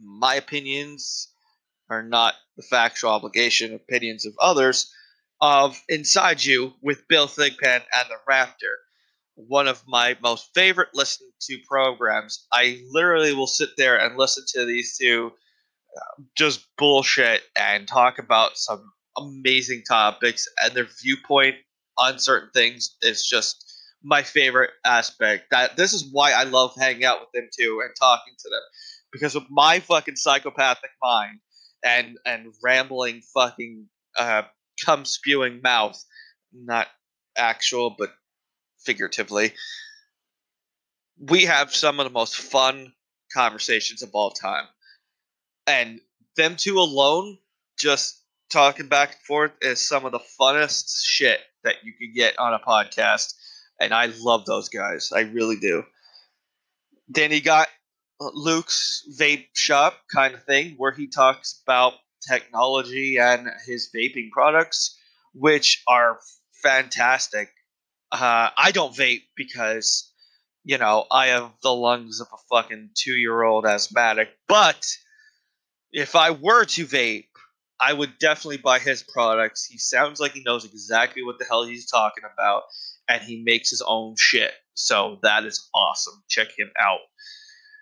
[0.01, 1.34] My opinions
[1.89, 4.91] are not the factual obligation opinions of others
[5.41, 8.75] of Inside You with Bill Thigpen and the Raptor.
[9.35, 12.47] One of my most favorite listen to programs.
[12.51, 15.31] I literally will sit there and listen to these two
[15.95, 21.55] uh, just bullshit and talk about some amazing topics and their viewpoint
[21.97, 23.61] on certain things is just
[24.03, 25.45] my favorite aspect.
[25.51, 28.61] That this is why I love hanging out with them too and talking to them
[29.11, 31.39] because of my fucking psychopathic mind
[31.85, 34.41] and and rambling fucking uh,
[34.83, 36.03] cum spewing mouth,
[36.51, 36.87] not
[37.37, 38.09] actual but
[38.83, 39.53] figuratively.
[41.17, 42.91] We have some of the most fun
[43.33, 44.65] conversations of all time,
[45.67, 46.01] and
[46.35, 47.37] them two alone
[47.79, 48.21] just
[48.51, 52.53] talking back and forth is some of the funnest shit that you could get on
[52.53, 53.33] a podcast,
[53.79, 55.11] and I love those guys.
[55.15, 55.83] I really do.
[57.15, 57.67] He got
[58.19, 61.93] Luke's vape shop kind of thing, where he talks about
[62.27, 64.97] technology and his vaping products,
[65.33, 66.19] which are
[66.63, 67.49] fantastic.
[68.11, 70.11] Uh, I don't vape because,
[70.63, 74.29] you know, I have the lungs of a fucking two year old asthmatic.
[74.47, 74.87] But
[75.91, 77.27] if I were to vape,
[77.79, 79.65] I would definitely buy his products.
[79.65, 82.63] He sounds like he knows exactly what the hell he's talking about,
[83.09, 84.53] and he makes his own shit.
[84.73, 86.23] So that is awesome.
[86.29, 86.99] Check him out.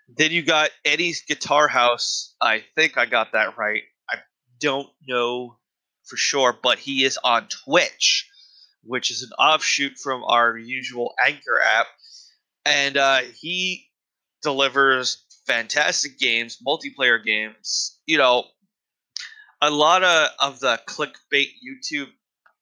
[0.07, 2.35] Then you got Eddie's Guitar House.
[2.41, 3.83] I think I got that right.
[4.09, 4.17] I
[4.59, 5.57] don't know
[6.05, 8.29] for sure, but he is on Twitch,
[8.83, 11.87] which is an offshoot from our usual Anchor app.
[12.65, 13.87] And uh, he
[14.41, 17.99] delivers fantastic games, multiplayer games.
[18.05, 18.45] You know,
[19.61, 22.09] a lot of, of the clickbait YouTube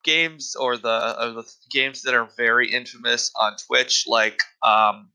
[0.03, 5.10] games or the, or the games that are very infamous on Twitch, like um,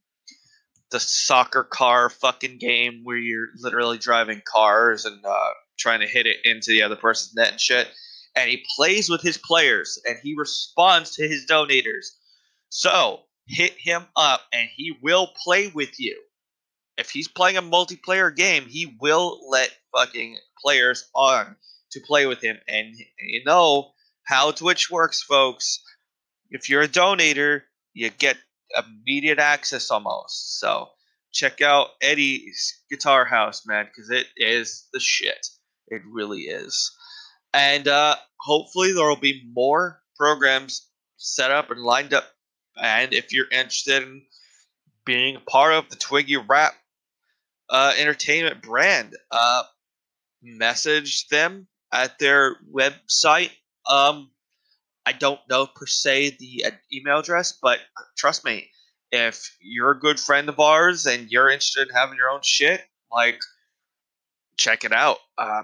[0.90, 6.26] the soccer car fucking game where you're literally driving cars and uh, trying to hit
[6.26, 7.88] it into the other person's net and shit.
[8.34, 12.06] And he plays with his players and he responds to his donators.
[12.68, 16.20] So hit him up and he will play with you.
[16.98, 21.56] If he's playing a multiplayer game, he will let fucking players on
[21.92, 22.56] to play with him.
[22.68, 23.92] And you know
[24.24, 25.82] how Twitch works, folks.
[26.50, 28.36] If you're a donator, you get
[28.78, 30.58] immediate access almost.
[30.60, 30.88] So
[31.32, 35.46] check out Eddie's Guitar House, man, because it is the shit.
[35.88, 36.92] It really is.
[37.52, 42.24] And uh, hopefully there will be more programs set up and lined up.
[42.80, 44.22] And if you're interested in
[45.04, 46.74] being a part of the Twiggy Rap
[47.70, 49.62] uh, entertainment brand, uh,
[50.42, 53.50] message them at their website.
[53.88, 54.30] Um,
[55.06, 57.78] I don't know per se the uh, email address, but
[58.16, 58.68] trust me,
[59.12, 62.82] if you're a good friend of ours and you're interested in having your own shit,
[63.12, 63.38] like
[64.56, 65.18] check it out.
[65.38, 65.62] Uh,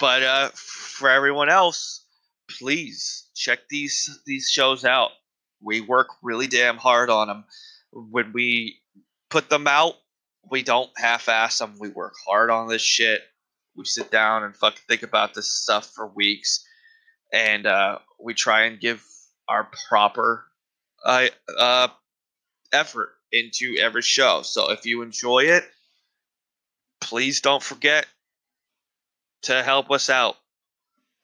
[0.00, 2.04] but uh, for everyone else,
[2.58, 5.10] please check these these shows out.
[5.62, 7.44] We work really damn hard on them.
[7.92, 8.80] When we
[9.30, 9.94] put them out,
[10.50, 11.76] we don't half-ass them.
[11.78, 13.22] We work hard on this shit.
[13.76, 16.65] We sit down and fucking think about this stuff for weeks,
[17.36, 19.04] and uh, we try and give
[19.46, 20.46] our proper
[21.04, 21.26] uh,
[21.58, 21.88] uh,
[22.72, 24.40] effort into every show.
[24.42, 25.64] So if you enjoy it,
[27.02, 28.06] please don't forget
[29.42, 30.36] to help us out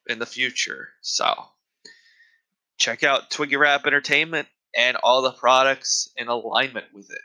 [0.06, 0.90] in the future.
[1.00, 1.34] So
[2.78, 7.22] check out Twiggy Rap Entertainment and all the products in alignment with it.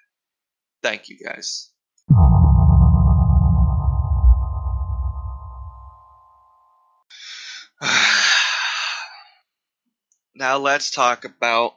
[0.81, 1.69] Thank you guys.
[10.37, 11.73] Now let's talk about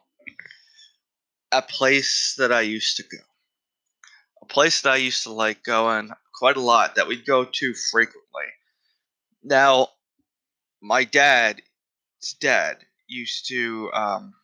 [1.51, 3.23] a place that I used to go.
[4.43, 7.75] A place that I used to like going quite a lot that we'd go to
[7.91, 8.45] frequently.
[9.43, 9.89] Now,
[10.83, 11.63] my dad's
[12.41, 14.35] dad used to um,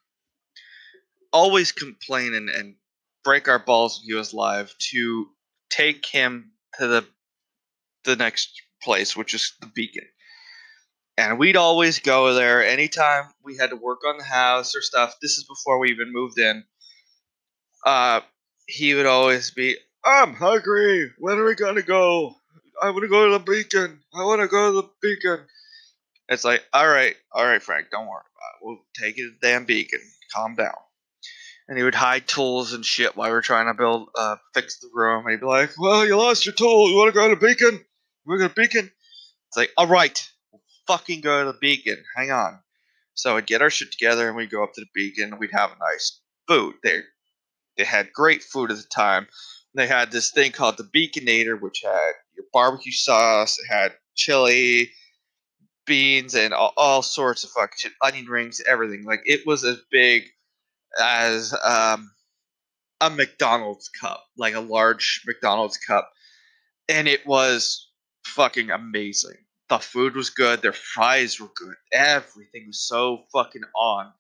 [1.33, 2.74] always complain and, and
[3.22, 5.29] break our balls when he was live to
[5.68, 7.07] take him to the
[8.05, 10.05] the next place, which is the Beacon.
[11.18, 15.16] And we'd always go there anytime we had to work on the house or stuff.
[15.22, 16.64] This is before we even moved in
[17.87, 18.20] uh,
[18.66, 21.12] he would always be, I'm hungry.
[21.18, 22.35] When are we gonna go?
[22.83, 24.00] I want to go to the beacon.
[24.14, 25.46] I want to go to the beacon.
[26.29, 28.66] It's like, all right, all right, Frank, don't worry about it.
[28.66, 30.00] We'll take you to the damn beacon.
[30.35, 30.74] Calm down.
[31.68, 34.79] And he would hide tools and shit while we are trying to build, uh, fix
[34.81, 35.24] the room.
[35.24, 36.90] And he'd be like, well, you lost your tool.
[36.90, 37.85] You want to go to the beacon?
[38.26, 38.90] We're going to beacon.
[39.48, 40.31] It's like, all right,
[40.87, 42.03] fucking go to the beacon.
[42.16, 42.59] Hang on.
[43.14, 45.38] So I'd get our shit together and we'd go up to the beacon.
[45.38, 46.75] We'd have a nice food.
[46.83, 47.05] There,
[47.77, 49.27] they had great food at the time.
[49.75, 54.90] They had this thing called the Beaconator, which had your barbecue sauce, it had chili,
[55.87, 59.04] beans, and all, all sorts of fucking shit, onion rings, everything.
[59.04, 60.25] Like it was as big
[61.00, 62.10] as um,
[63.00, 66.10] a McDonald's cup, like a large McDonald's cup,
[66.88, 67.90] and it was
[68.27, 69.37] fucking amazing.
[69.69, 74.12] The food was good, their fries were good, everything was so fucking on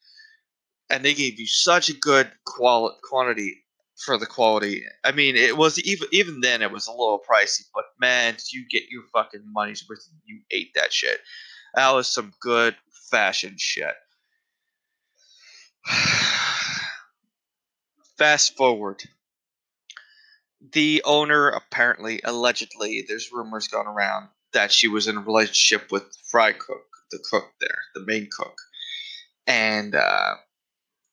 [0.90, 3.62] and they gave you such a good quality quantity
[3.96, 4.84] for the quality.
[5.04, 8.52] I mean, it was even even then it was a little pricey, but man, did
[8.52, 10.06] you get your fucking money's worth?
[10.24, 11.20] You ate that shit.
[11.74, 12.76] That was some good
[13.10, 13.94] fashion shit.
[18.18, 19.02] Fast forward.
[20.72, 26.04] The owner apparently, allegedly, there's rumors going around that she was in a relationship with
[26.30, 28.56] Fry Cook, the cook there, the main cook,
[29.46, 30.36] and uh,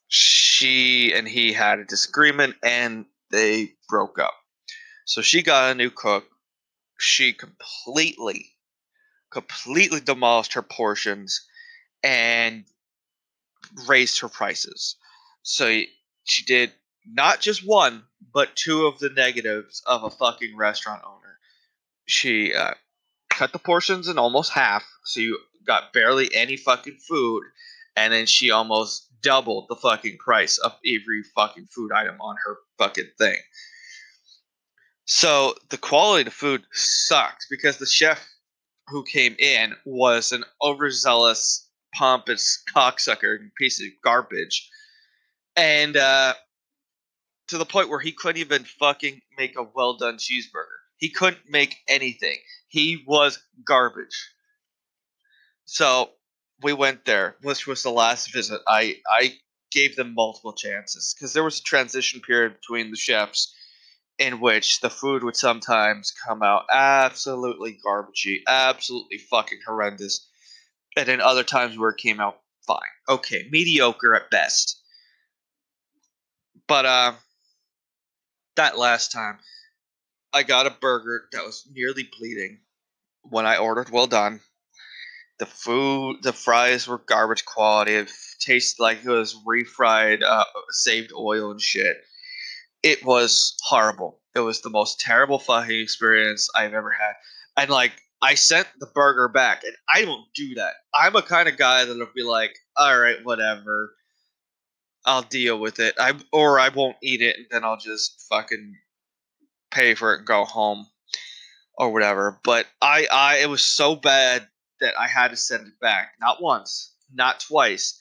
[0.07, 4.33] she and he had a disagreement, and they broke up.
[5.05, 6.23] So she got a new cook.
[6.97, 8.45] She completely,
[9.29, 11.45] completely demolished her portions
[12.01, 12.63] and
[13.89, 14.95] raised her prices.
[15.41, 15.81] So
[16.23, 16.71] she did
[17.05, 21.39] not just one, but two of the negatives of a fucking restaurant owner.
[22.05, 22.75] She uh,
[23.33, 27.43] cut the portions in almost half, so you got barely any fucking food,
[27.95, 32.57] and then she almost doubled the fucking price of every fucking food item on her
[32.77, 33.37] fucking thing.
[35.05, 38.25] So the quality of food sucked because the chef
[38.87, 44.69] who came in was an overzealous, pompous cocksucker and piece of garbage.
[45.55, 46.33] And uh,
[47.49, 50.79] to the point where he couldn't even fucking make a well done cheeseburger.
[50.97, 52.37] He couldn't make anything.
[52.73, 54.31] He was garbage.
[55.65, 56.09] So
[56.63, 58.61] we went there, which was the last visit.
[58.67, 59.37] I I
[59.71, 63.53] gave them multiple chances because there was a transition period between the chefs
[64.17, 70.27] in which the food would sometimes come out absolutely garbagey, absolutely fucking horrendous,
[70.97, 74.81] and then other times where it came out fine, okay, mediocre at best.
[76.67, 77.13] But uh,
[78.55, 79.37] that last time,
[80.33, 82.59] I got a burger that was nearly bleeding
[83.21, 84.41] when I ordered well done.
[85.39, 87.93] The food, the fries were garbage quality.
[87.93, 91.97] It tasted like it was refried, uh, saved oil and shit.
[92.81, 94.19] It was horrible.
[94.35, 97.13] It was the most terrible fucking experience I've ever had.
[97.55, 100.73] And like, I sent the burger back, and I don't do that.
[100.95, 103.93] I'm a kind of guy that'll be like, all right, whatever.
[105.05, 105.95] I'll deal with it.
[105.99, 108.75] I or I won't eat it, and then I'll just fucking
[109.73, 110.87] pay for it and go home
[111.77, 112.39] or whatever.
[112.43, 114.47] But I, I, it was so bad
[114.81, 116.13] that I had to send it back.
[116.19, 117.99] Not once, not twice,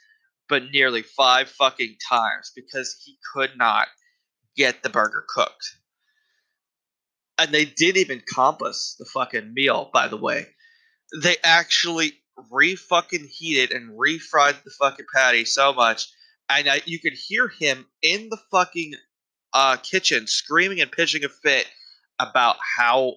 [0.49, 3.89] but nearly five fucking times because he could not
[4.57, 5.77] get the burger cooked.
[7.39, 10.47] And they didn't even compass the fucking meal, by the way.
[11.23, 12.13] They actually
[12.51, 16.09] re fucking heated and refried the fucking patty so much
[16.59, 18.95] and I, you could hear him in the fucking
[19.53, 21.67] uh, kitchen screaming and pitching a fit
[22.19, 23.15] about how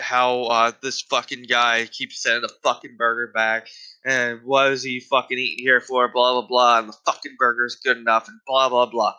[0.00, 3.68] how uh, this fucking guy keeps sending the fucking burger back
[4.04, 7.64] and what is he fucking eating here for blah blah blah and the fucking burger
[7.64, 9.14] is good enough and blah blah blah.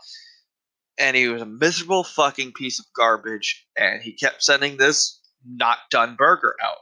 [0.98, 5.78] And he was a miserable fucking piece of garbage and he kept sending this not
[5.90, 6.78] done burger out.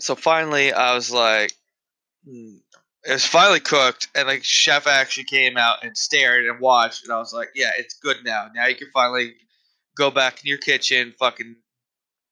[0.00, 1.52] So finally i was like
[2.28, 2.56] hmm,
[3.04, 7.12] it was finally cooked, and like chef actually came out and stared and watched, and
[7.12, 8.48] I was like, "Yeah, it's good now.
[8.54, 9.34] Now you can finally
[9.96, 11.56] go back in your kitchen, fucking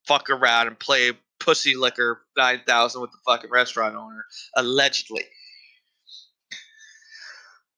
[0.07, 4.25] fuck around and play pussy liquor nine thousand with the fucking restaurant owner,
[4.57, 5.25] allegedly."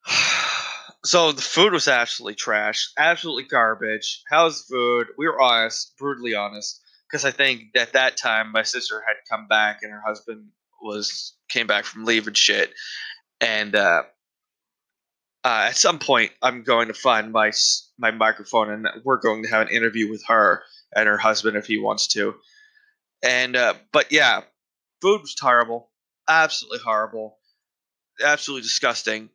[1.05, 4.22] so the food was absolutely trash, absolutely garbage.
[4.30, 5.09] How's food?
[5.18, 6.80] We were honest, brutally honest,
[7.11, 11.34] because I think at that time my sister had come back and her husband was
[11.49, 12.72] came back from leave and shit,
[13.40, 14.03] and uh,
[15.45, 17.53] uh, at some point I'm going to find my
[17.99, 20.62] my microphone and we're going to have an interview with her
[20.97, 22.34] and her husband if he wants to.
[23.22, 24.42] And uh, but yeah,
[25.01, 25.90] food was terrible,
[26.28, 27.38] absolutely horrible,
[28.24, 29.28] absolutely disgusting.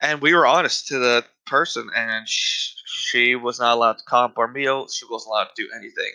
[0.00, 4.36] And we were honest to the person, and she, she was not allowed to comp
[4.38, 4.88] our meal.
[4.88, 6.12] She wasn't allowed to do anything.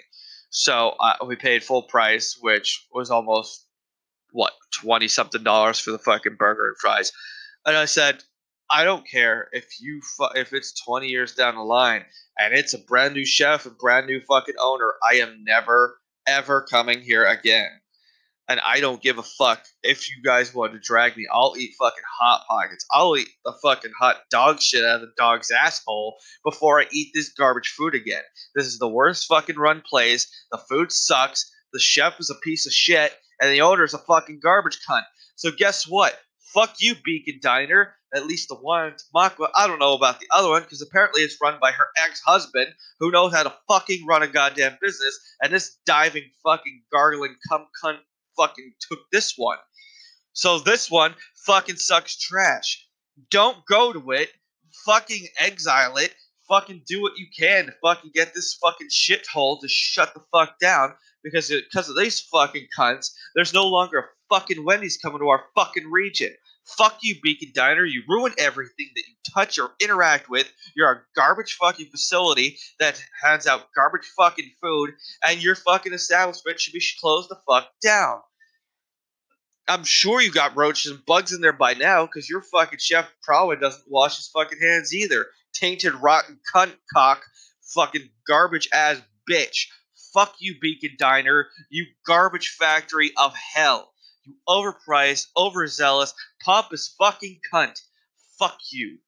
[0.50, 3.67] So uh, we paid full price, which was almost
[4.32, 7.12] what twenty something dollars for the fucking burger and fries,
[7.66, 8.24] and I said,
[8.70, 12.06] I don't care if you fu- if it's twenty years down the line
[12.38, 14.94] and it's a brand new chef, and brand new fucking owner.
[15.04, 17.70] I am never ever coming here again.
[18.50, 21.28] And I don't give a fuck if you guys want to drag me.
[21.30, 22.86] I'll eat fucking hot pockets.
[22.92, 26.16] I'll eat the fucking hot dog shit out of the dog's asshole
[26.46, 28.24] before I eat this garbage food again.
[28.56, 30.32] This is the worst fucking run place.
[30.52, 31.52] The food sucks.
[31.74, 33.12] The chef is a piece of shit
[33.42, 35.04] and the owner's a fucking garbage cunt.
[35.36, 36.18] So guess what?
[36.54, 37.94] Fuck you, Beacon Diner.
[38.16, 39.50] At least the one Tamaqua.
[39.54, 42.68] I don't know about the other one because apparently it's run by her ex-husband
[43.00, 45.20] who knows how to fucking run a goddamn business.
[45.42, 47.98] And this diving fucking gargling cum cunt
[48.38, 49.58] fucking took this one.
[50.32, 51.16] So this one
[51.46, 52.88] fucking sucks trash.
[53.30, 54.30] Don't go to it.
[54.86, 56.16] Fucking exile it.
[56.50, 60.60] Fucking do what you can to fucking get this fucking shithole to shut the fuck
[60.60, 60.94] down
[61.24, 65.44] because because of these fucking cunts, there's no longer a fucking Wendy's coming to our
[65.56, 66.32] fucking region.
[66.78, 67.86] Fuck you, Beacon Diner.
[67.86, 70.52] You ruin everything that you touch or interact with.
[70.76, 74.92] You're a garbage fucking facility that hands out garbage fucking food,
[75.26, 78.20] and your fucking establishment should be closed the fuck down.
[79.70, 83.10] I'm sure you got roaches and bugs in there by now, because your fucking chef
[83.24, 85.28] probably doesn't wash his fucking hands either.
[85.60, 87.24] Tainted, rotten cunt cock,
[87.74, 89.68] fucking garbage ass bitch.
[90.14, 93.92] Fuck you, Beacon Diner, you garbage factory of hell.
[94.24, 97.80] You overpriced, overzealous, pompous fucking cunt.
[98.38, 99.00] Fuck you.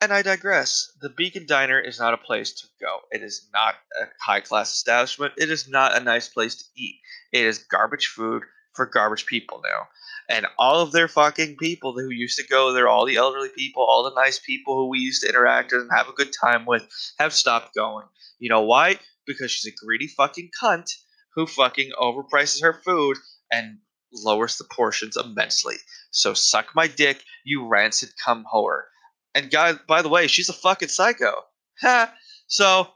[0.00, 0.92] And I digress.
[1.00, 3.00] The Beacon Diner is not a place to go.
[3.10, 5.34] It is not a high class establishment.
[5.36, 7.00] It is not a nice place to eat.
[7.32, 8.44] It is garbage food
[8.74, 9.88] for garbage people now.
[10.28, 13.82] And all of their fucking people who used to go there, all the elderly people,
[13.82, 16.66] all the nice people who we used to interact with and have a good time
[16.66, 16.86] with,
[17.18, 18.04] have stopped going.
[18.38, 18.98] You know why?
[19.26, 20.90] Because she's a greedy fucking cunt
[21.34, 23.16] who fucking overprices her food
[23.50, 23.78] and
[24.12, 25.76] lowers the portions immensely.
[26.10, 28.82] So suck my dick, you rancid cum whore.
[29.34, 31.32] And guy, by the way, she's a fucking psycho.
[31.80, 32.12] Ha!
[32.48, 32.88] So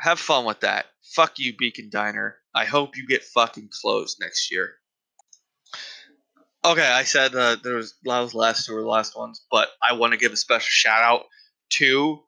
[0.00, 0.84] have fun with that.
[1.14, 2.36] Fuck you, Beacon Diner.
[2.54, 4.74] I hope you get fucking closed next year.
[6.62, 9.94] Okay, I said uh, there was those last two were the last ones, but I
[9.94, 11.24] want to give a special shout out
[11.70, 12.20] to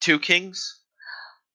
[0.00, 0.80] Two Kings.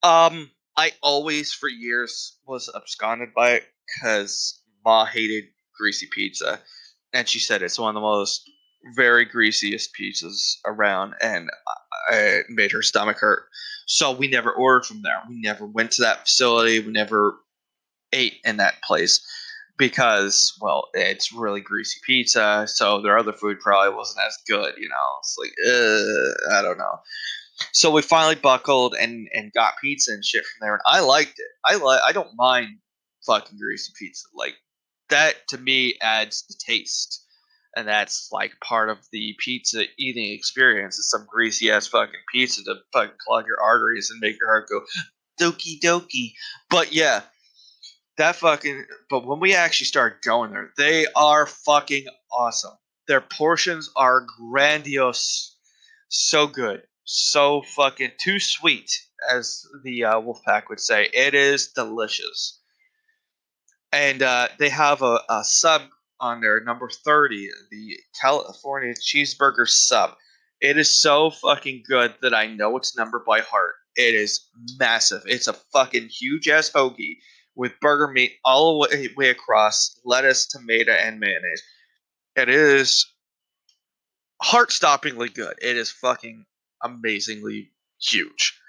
[0.04, 5.46] Um, I always for years was absconded by it because Ma hated
[5.76, 6.60] greasy pizza,
[7.12, 8.48] and she said it's one of the most
[8.94, 11.50] very greasiest pizzas around, and
[12.12, 13.48] it made her stomach hurt.
[13.86, 15.20] So we never ordered from there.
[15.28, 16.78] We never went to that facility.
[16.78, 17.34] We never
[18.12, 19.26] ate in that place
[19.78, 22.64] because, well, it's really greasy pizza.
[22.68, 24.74] So their other food probably wasn't as good.
[24.78, 27.00] You know, it's like uh, I don't know.
[27.72, 31.38] So we finally buckled and and got pizza and shit from there, and I liked
[31.38, 31.48] it.
[31.64, 32.00] I like.
[32.06, 32.78] I don't mind
[33.26, 34.28] fucking greasy pizza.
[34.34, 34.54] Like
[35.08, 37.26] that to me adds the taste
[37.76, 42.64] and that's like part of the pizza eating experience is some greasy ass fucking pizza
[42.64, 44.80] to fucking clog your arteries and make your heart go
[45.40, 46.32] doki doki.
[46.70, 47.20] But yeah,
[48.18, 48.84] that fucking.
[49.10, 52.74] But when we actually start going there, they are fucking awesome.
[53.08, 55.56] Their portions are grandiose,
[56.08, 58.90] so good, so fucking too sweet,
[59.30, 61.08] as the uh, Wolfpack would say.
[61.12, 62.60] It is delicious.
[63.92, 65.82] And uh, they have a, a sub
[66.18, 70.14] on there, number 30, the California cheeseburger sub.
[70.60, 73.74] It is so fucking good that I know its number by heart.
[73.94, 74.48] It is
[74.78, 75.22] massive.
[75.26, 77.18] It's a fucking huge ass hoagie
[77.56, 81.62] with burger meat all the way across, lettuce, tomato, and mayonnaise.
[82.36, 83.06] It is
[84.40, 85.56] heart stoppingly good.
[85.60, 86.44] It is fucking
[86.82, 88.60] amazingly huge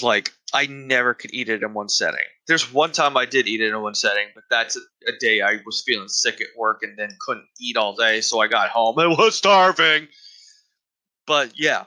[0.00, 2.24] like I never could eat it in one setting.
[2.46, 5.42] There's one time I did eat it in one setting, but that's a, a, day
[5.42, 8.70] I was feeling sick at work and then couldn't eat all day, so I got
[8.70, 10.08] home and was starving.
[11.26, 11.84] But yeah,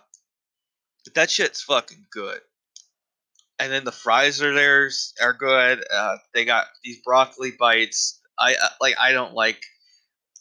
[1.16, 2.40] that shit's fucking good.
[3.60, 5.84] And then the fries are theirs are good.
[5.92, 8.20] Uh, they got these broccoli bites.
[8.38, 8.96] I uh, like.
[9.00, 9.62] I don't like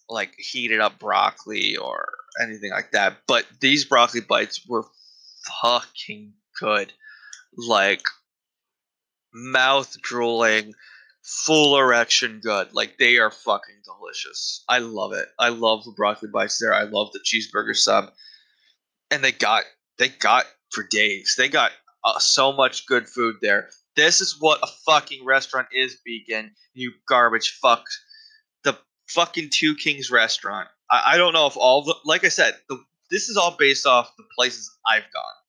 [0.09, 2.13] like heated up broccoli or
[2.43, 3.19] anything like that.
[3.29, 4.85] But these broccoli bites were
[5.63, 6.93] fucking good
[7.57, 8.03] like
[9.33, 10.75] mouth drooling,
[11.23, 12.73] full erection good.
[12.73, 14.65] Like they are fucking delicious.
[14.69, 15.27] I love it.
[15.39, 16.75] I love the broccoli bites there.
[16.75, 18.11] I love the cheeseburger sub,
[19.11, 19.65] and they got
[19.99, 21.35] they got for days.
[21.37, 21.73] They got
[22.05, 23.71] uh, so much good food there.
[23.97, 26.53] This is what a fucking restaurant is, Beacon.
[26.75, 27.85] You garbage fuck.
[28.65, 28.77] The
[29.09, 30.69] fucking Two Kings restaurant.
[30.91, 33.87] I, I don't know if all the like I said, the, this is all based
[33.87, 35.45] off the places I've gone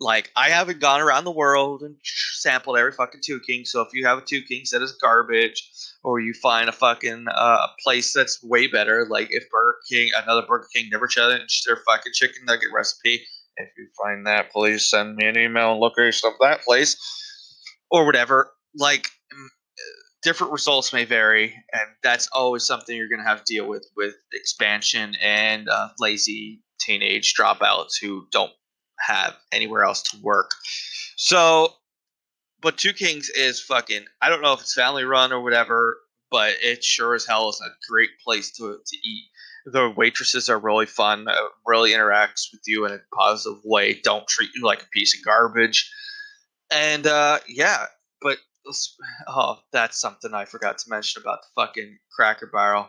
[0.00, 3.70] like I haven't gone around the world and sampled every fucking two Kings.
[3.72, 5.68] So if you have a two kings that is garbage,
[6.04, 10.46] or you find a fucking uh, place that's way better, like if Burger King, another
[10.46, 13.22] Burger King never changed their fucking chicken nugget recipe.
[13.58, 16.96] If you find that, please send me an email and location of that place,
[17.90, 18.52] or whatever.
[18.76, 19.48] Like mm,
[20.22, 24.14] different results may vary, and that's always something you're gonna have to deal with with
[24.32, 28.52] expansion and uh, lazy teenage dropouts who don't
[29.00, 30.52] have anywhere else to work.
[31.16, 31.74] So,
[32.60, 34.04] but Two Kings is fucking.
[34.20, 35.98] I don't know if it's family run or whatever,
[36.30, 39.24] but it sure as hell is a great place to to eat.
[39.66, 41.34] The waitresses are really fun, uh,
[41.66, 44.00] really interacts with you in a positive way.
[44.02, 45.92] Don't treat you like a piece of garbage.
[46.70, 47.86] And uh, yeah,
[48.20, 48.38] but
[49.28, 52.88] oh, that's something I forgot to mention about the fucking Cracker Barrel.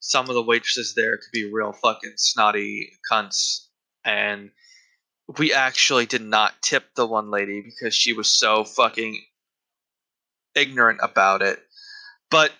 [0.00, 3.66] Some of the waitresses there could be real fucking snotty cunts,
[4.04, 4.50] and
[5.38, 9.22] we actually did not tip the one lady because she was so fucking
[10.54, 11.60] ignorant about it.
[12.30, 12.52] But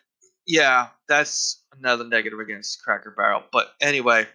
[0.47, 3.43] yeah, that's another negative against Cracker Barrel.
[3.53, 4.27] But anyway,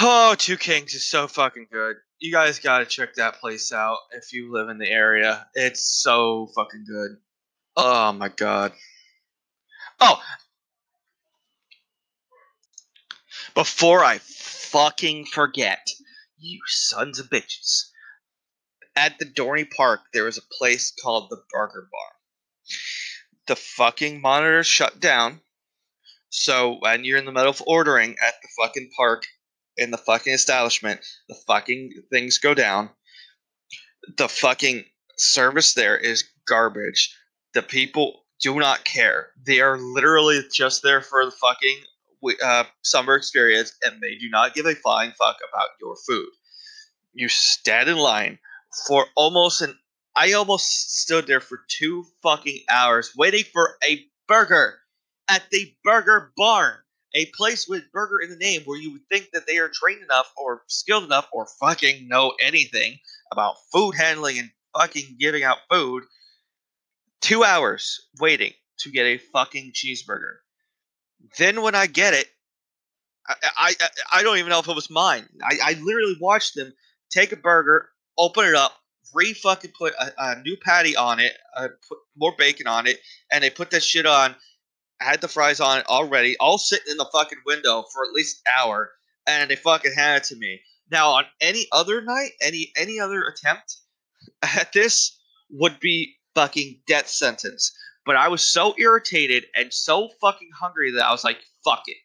[0.00, 1.96] oh, Two Kings is so fucking good.
[2.18, 5.46] You guys gotta check that place out if you live in the area.
[5.54, 7.16] It's so fucking good.
[7.76, 8.72] Oh my god.
[10.00, 10.20] Oh,
[13.54, 15.86] before I fucking forget,
[16.38, 17.90] you sons of bitches.
[18.94, 22.12] At the Dorney Park, there was a place called the Burger Bar.
[23.46, 25.40] The fucking monitor shut down.
[26.30, 29.24] So when you're in the middle of ordering at the fucking park
[29.76, 32.90] in the fucking establishment, the fucking things go down.
[34.16, 34.84] The fucking
[35.16, 37.16] service there is garbage.
[37.54, 39.28] The people do not care.
[39.44, 41.78] They are literally just there for the fucking
[42.44, 46.28] uh, summer experience, and they do not give a flying fuck about your food.
[47.12, 48.38] You stand in line
[48.86, 49.78] for almost an.
[50.14, 54.78] I almost stood there for two fucking hours waiting for a burger
[55.28, 56.76] at the Burger Barn,
[57.14, 60.02] a place with burger in the name, where you would think that they are trained
[60.02, 62.98] enough or skilled enough or fucking know anything
[63.30, 66.04] about food handling and fucking giving out food.
[67.20, 70.36] Two hours waiting to get a fucking cheeseburger.
[71.38, 72.26] Then when I get it,
[73.26, 73.74] I, I,
[74.12, 75.28] I don't even know if it was mine.
[75.42, 76.72] I, I literally watched them
[77.10, 77.88] take a burger,
[78.18, 78.72] open it up,
[79.14, 83.00] re fucking put a, a new patty on it, uh, put more bacon on it,
[83.30, 84.34] and they put that shit on.
[85.00, 88.12] I had the fries on it already, all sitting in the fucking window for at
[88.12, 88.92] least an hour,
[89.26, 90.60] and they fucking had it to me.
[90.90, 93.76] Now on any other night, any any other attempt
[94.42, 95.18] at this
[95.50, 97.72] would be fucking death sentence.
[98.04, 101.98] But I was so irritated and so fucking hungry that I was like, fuck it.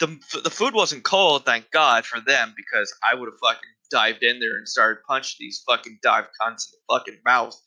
[0.00, 4.22] The, the food wasn't cold, thank God for them, because I would have fucking dived
[4.22, 7.60] in there and started punching these fucking dive cunts in the fucking mouth.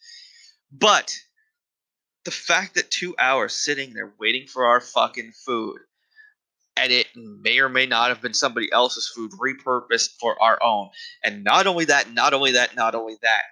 [0.71, 1.13] But
[2.23, 5.79] the fact that two hours sitting there waiting for our fucking food,
[6.77, 10.89] and it may or may not have been somebody else's food repurposed for our own.
[11.23, 13.43] And not only that, not only that, not only that,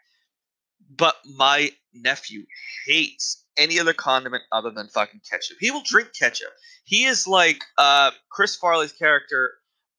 [0.89, 2.45] but my nephew
[2.85, 5.57] hates any other condiment other than fucking ketchup.
[5.59, 6.51] He will drink ketchup.
[6.85, 9.51] He is like uh, Chris Farley's character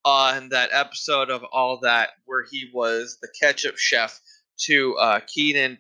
[0.05, 4.19] on that episode of All That, where he was the ketchup chef
[4.63, 5.79] to uh, Kenan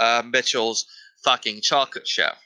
[0.00, 0.86] uh, Mitchell's
[1.24, 2.38] fucking chocolate chef.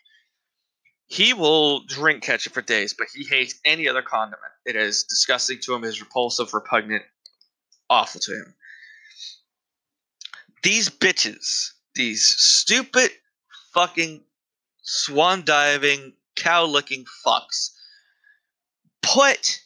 [1.07, 4.53] He will drink ketchup for days, but he hates any other condiment.
[4.64, 7.05] It is disgusting to him, is repulsive, repugnant,
[7.89, 8.55] awful to him.
[10.64, 13.12] These bitches, these stupid
[13.73, 14.25] fucking
[14.87, 17.70] swan diving, cow looking fucks
[19.07, 19.61] put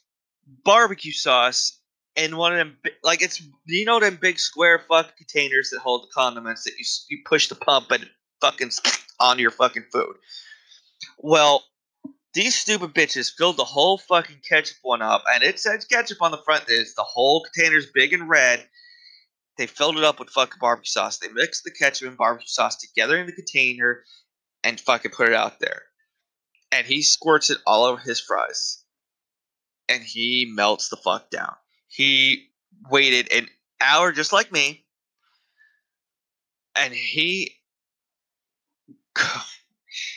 [0.65, 1.79] barbecue sauce
[2.17, 6.03] in one of them, like it's you know them big square fuck containers that hold
[6.03, 8.09] the condiments that you you push the pump and
[8.41, 8.71] fucking
[9.21, 10.17] on your fucking food.
[11.19, 11.65] Well,
[12.35, 16.31] these stupid bitches filled the whole fucking ketchup one up, and it says ketchup on
[16.31, 16.65] the front.
[16.69, 18.67] It's the whole container's big and red.
[19.57, 21.19] They filled it up with fucking barbecue sauce.
[21.19, 24.03] They mixed the ketchup and barbecue sauce together in the container
[24.65, 25.83] and fucking put it out there.
[26.73, 28.85] And he squirts it all over his fries.
[29.89, 31.55] And he melts the fuck down.
[31.89, 32.51] He
[32.89, 33.49] waited an
[33.81, 34.85] hour just like me.
[36.77, 37.57] And he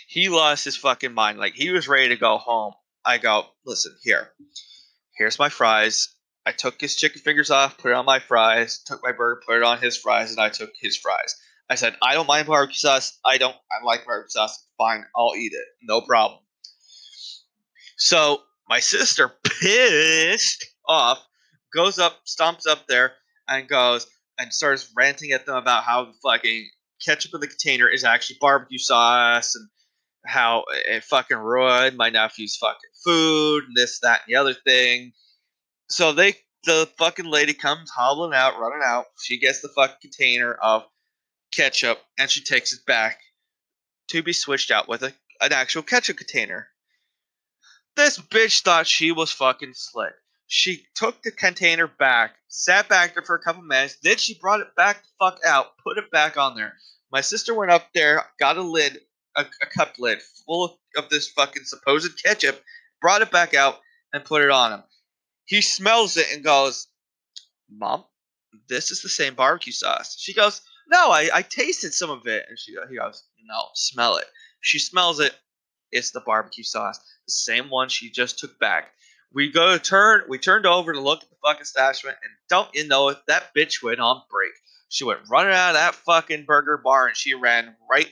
[0.07, 1.39] he lost his fucking mind.
[1.39, 2.73] Like he was ready to go home.
[3.05, 4.29] I go, listen, here.
[5.17, 6.15] Here's my fries.
[6.45, 9.57] I took his chicken fingers off, put it on my fries, took my burger, put
[9.57, 11.35] it on his fries, and I took his fries.
[11.69, 13.17] I said, I don't mind barbecue sauce.
[13.25, 13.55] I don't.
[13.71, 14.67] I like barbecue sauce.
[14.77, 15.65] Fine, I'll eat it.
[15.81, 16.39] No problem.
[17.97, 21.25] So my sister, pissed off,
[21.73, 23.13] goes up, stomps up there,
[23.47, 24.07] and goes
[24.37, 26.69] and starts ranting at them about how the fucking
[27.05, 29.67] ketchup in the container is actually barbecue sauce and
[30.25, 35.11] how it fucking ruined my nephew's fucking food and this, that, and the other thing.
[35.89, 36.35] So they,
[36.65, 39.05] the fucking lady comes hobbling out, running out.
[39.21, 40.83] She gets the fucking container of
[41.55, 43.19] ketchup and she takes it back
[44.09, 46.67] to be switched out with a, an actual ketchup container.
[47.95, 50.13] This bitch thought she was fucking slick.
[50.47, 54.59] She took the container back, sat back there for a couple minutes, then she brought
[54.59, 56.77] it back the fuck out, put it back on there.
[57.11, 58.99] My sister went up there, got a lid,
[59.35, 62.61] a, a cup lid full of this fucking supposed ketchup,
[63.01, 63.79] brought it back out,
[64.13, 64.83] and put it on him.
[65.45, 66.87] He smells it and goes,
[67.69, 68.05] Mom,
[68.69, 70.15] this is the same barbecue sauce.
[70.19, 72.45] She goes, no, I, I tasted some of it.
[72.49, 74.25] And she he goes, no, smell it.
[74.61, 75.33] She smells it.
[75.91, 78.91] It's the barbecue sauce, the same one she just took back.
[79.33, 80.23] We go to turn.
[80.27, 83.17] We turned over to look at the fucking establishment, and don't you know it?
[83.27, 84.53] That bitch went on break.
[84.89, 88.09] She went running out of that fucking burger bar, and she ran right,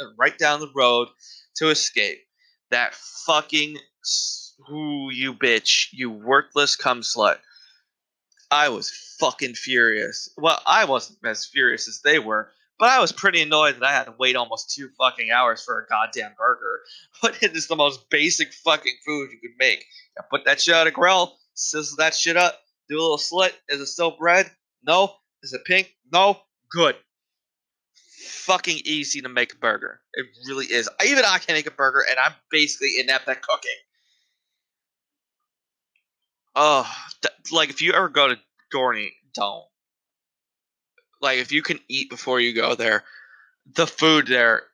[0.00, 1.08] uh, right down the road
[1.56, 2.20] to escape.
[2.70, 3.76] that fucking
[4.70, 7.38] ooh, you bitch, you worthless cum slut.
[8.50, 10.28] I was fucking furious.
[10.36, 13.92] Well, I wasn't as furious as they were, but I was pretty annoyed that I
[13.92, 16.80] had to wait almost two fucking hours for a goddamn burger.
[17.22, 19.84] But it is the most basic fucking food you could make.
[20.16, 23.54] You put that shit on a grill, sizzle that shit up, do a little slit.
[23.68, 24.50] Is it still red?
[24.82, 25.14] No.
[25.42, 25.94] Is it pink?
[26.10, 26.40] No.
[26.70, 26.96] Good.
[27.94, 30.00] Fucking easy to make a burger.
[30.14, 30.88] It really is.
[31.06, 33.70] Even I can make a burger, and I'm basically inept at cooking.
[36.54, 36.90] Oh,
[37.22, 38.38] th- like if you ever go to
[38.74, 39.64] Dorney, don't.
[41.22, 43.04] Like if you can eat before you go there,
[43.74, 44.64] the food there,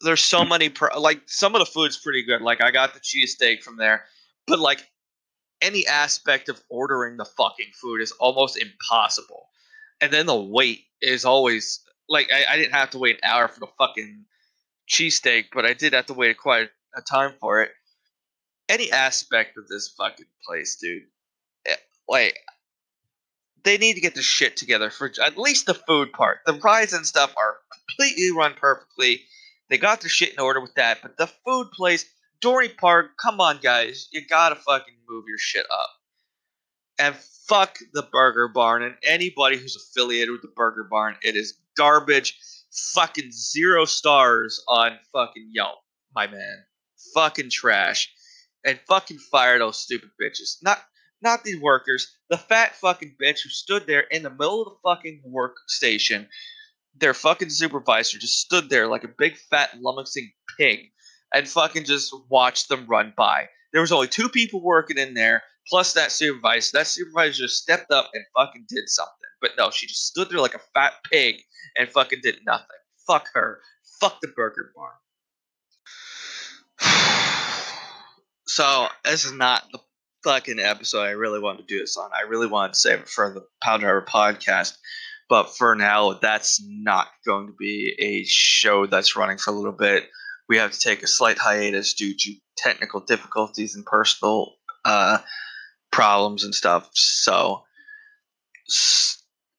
[0.00, 0.48] there's so hmm.
[0.50, 0.68] many.
[0.68, 2.42] Pro- like some of the food's pretty good.
[2.42, 4.04] Like I got the cheesesteak from there,
[4.46, 4.86] but like
[5.60, 9.48] any aspect of ordering the fucking food is almost impossible.
[10.00, 13.48] And then the wait is always like I, I didn't have to wait an hour
[13.48, 14.24] for the fucking
[14.88, 17.70] cheesesteak, but I did have to wait quite a time for it.
[18.70, 21.02] Any aspect of this fucking place, dude,
[21.66, 21.74] eh,
[22.08, 22.38] like
[23.64, 26.38] they need to get the shit together for at least the food part.
[26.46, 29.22] The rides and stuff are completely run perfectly.
[29.68, 32.04] They got their shit in order with that, but the food place,
[32.40, 35.90] Dorney Park, come on, guys, you gotta fucking move your shit up.
[36.96, 37.16] And
[37.48, 41.16] fuck the Burger Barn and anybody who's affiliated with the Burger Barn.
[41.22, 42.38] It is garbage.
[42.94, 45.78] Fucking zero stars on fucking Yelp,
[46.14, 46.64] my man.
[47.14, 48.12] Fucking trash.
[48.64, 50.56] And fucking fire those stupid bitches.
[50.62, 50.78] Not
[51.22, 52.16] not the workers.
[52.30, 56.28] The fat fucking bitch who stood there in the middle of the fucking workstation.
[56.96, 60.90] Their fucking supervisor just stood there like a big fat lummoxing pig
[61.32, 63.48] and fucking just watched them run by.
[63.72, 66.70] There was only two people working in there, plus that supervisor.
[66.78, 69.14] That supervisor just stepped up and fucking did something.
[69.40, 71.36] But no, she just stood there like a fat pig
[71.76, 72.66] and fucking did nothing.
[73.06, 73.60] Fuck her.
[74.00, 74.92] Fuck the burger barn.
[78.52, 79.78] So this is not the
[80.24, 82.10] fucking episode I really wanted to do this on.
[82.12, 84.76] I really wanted to save it for the Pile Driver podcast.
[85.28, 89.70] But for now, that's not going to be a show that's running for a little
[89.70, 90.10] bit.
[90.48, 95.18] We have to take a slight hiatus due to technical difficulties and personal uh,
[95.92, 96.90] problems and stuff.
[96.92, 97.62] So,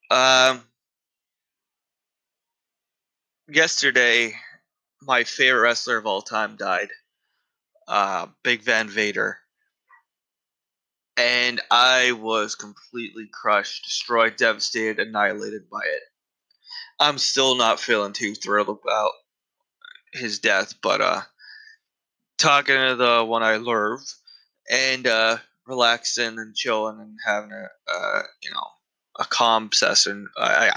[0.10, 0.64] um,
[3.48, 4.34] yesterday,
[5.02, 6.90] my favorite wrestler of all time died.
[7.92, 9.38] Uh, Big Van Vader.
[11.18, 16.02] And I was completely crushed, destroyed, devastated, annihilated by it.
[17.02, 19.12] I'm still not feeling too thrilled about
[20.14, 21.22] his death, but uh,
[22.38, 24.00] talking to the one I love
[24.70, 25.38] and uh,
[25.68, 28.68] relaxing and chilling and having a uh, you know
[29.20, 30.28] a calm session.
[30.38, 30.72] I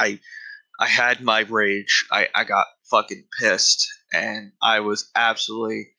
[0.79, 2.07] I, I had my rage.
[2.11, 5.94] I, I got fucking pissed, and I was absolutely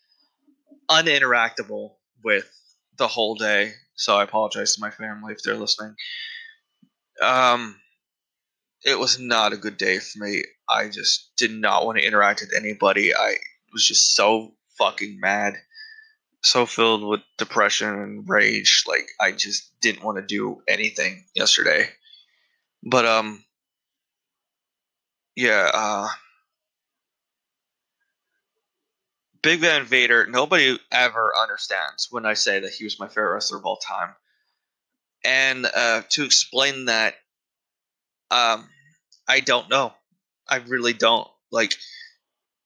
[0.89, 2.49] uninteractable with
[2.97, 3.73] the whole day.
[3.95, 5.95] So I apologize to my family if they're listening.
[7.21, 7.79] Um,
[8.83, 10.43] it was not a good day for me.
[10.69, 13.15] I just did not want to interact with anybody.
[13.15, 13.35] I
[13.71, 15.55] was just so fucking mad,
[16.43, 18.83] so filled with depression and rage.
[18.87, 21.89] Like I just didn't want to do anything yesterday.
[22.83, 23.43] But um,
[25.35, 25.71] yeah.
[25.73, 26.07] Uh,
[29.45, 30.25] Big Van Vader.
[30.25, 34.09] Nobody ever understands when I say that he was my favorite wrestler of all time.
[35.23, 37.13] And uh, to explain that,
[38.31, 38.67] um,
[39.27, 39.93] I don't know.
[40.47, 41.27] I really don't.
[41.51, 41.75] Like,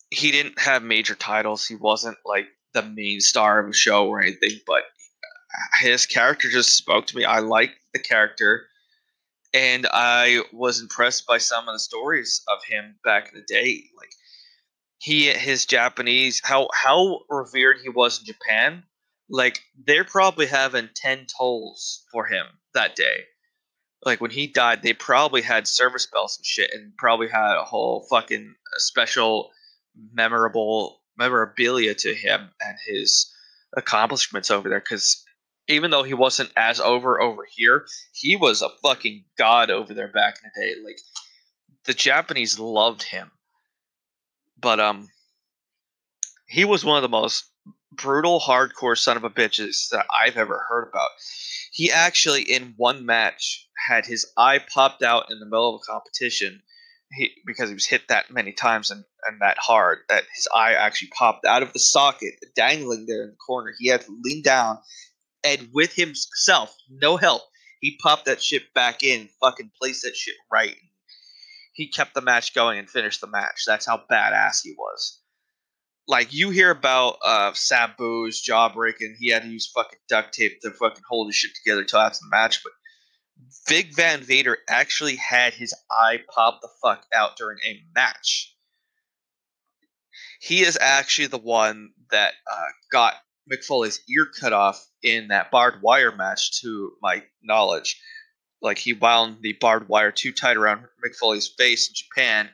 [0.10, 1.66] he didn't have major titles.
[1.66, 4.84] He wasn't like the main star of a show or anything, but
[5.82, 7.26] his character just spoke to me.
[7.26, 8.68] I liked the character,
[9.54, 13.84] and I was impressed by some of the stories of him back in the day.
[13.98, 14.12] Like
[15.00, 18.84] he, his Japanese, how how revered he was in Japan.
[19.30, 23.26] Like they're probably having ten tolls for him that day
[24.06, 27.66] like when he died, they probably had service bells and shit, and probably had a
[27.66, 29.52] whole fucking uh, special,
[30.14, 33.30] memorable memorabilia to him and his
[33.76, 34.80] accomplishments over there.
[34.80, 35.24] Because
[35.68, 40.08] even though he wasn't as over over here, he was a fucking god over there
[40.08, 40.76] back in the day.
[40.84, 41.00] Like
[41.86, 43.32] the Japanese loved him,
[44.60, 45.10] but um,
[46.48, 47.46] he was one of the most
[47.92, 51.10] brutal, hardcore son of a bitches that I've ever heard about.
[51.72, 55.92] He actually, in one match, had his eye popped out in the middle of a
[55.92, 56.62] competition
[57.12, 60.74] he, because he was hit that many times and, and that hard that his eye
[60.74, 63.74] actually popped out of the socket, dangling there in the corner.
[63.80, 64.80] He had to lean down
[65.44, 67.44] and with himself, no help,
[67.80, 70.76] he popped that shit back in, fucking placed that shit right.
[71.80, 73.64] He kept the match going and finished the match.
[73.68, 75.22] That's how badass he was.
[76.08, 80.60] like you hear about uh Sabu's jaw breaking, he had to use fucking duct tape
[80.62, 82.74] to fucking hold his shit together till after the match, but
[83.68, 88.56] Big Van Vader actually had his eye pop the fuck out during a match.
[90.42, 93.16] He is actually the one that uh, got
[93.52, 98.02] Mick Foley's ear cut off in that barbed wire match, to my knowledge.
[98.62, 102.50] Like he wound the barbed wire too tight around Mick Foley's face in Japan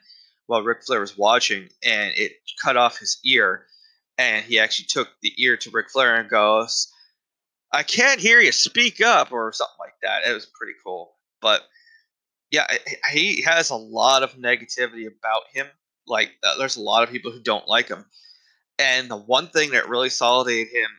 [0.48, 3.66] while Ric Flair was watching, and it cut off his ear.
[4.18, 6.92] And he actually took the ear to Ric Flair and goes,
[7.72, 8.52] "I can't hear you.
[8.52, 10.30] Speak up," or something like that.
[10.30, 11.16] It was pretty cool.
[11.42, 11.64] But
[12.52, 12.68] yeah,
[13.12, 15.68] he has a lot of negativity about him.
[16.08, 18.06] Like, uh, there's a lot of people who don't like him.
[18.78, 20.90] And the one thing that really solidified him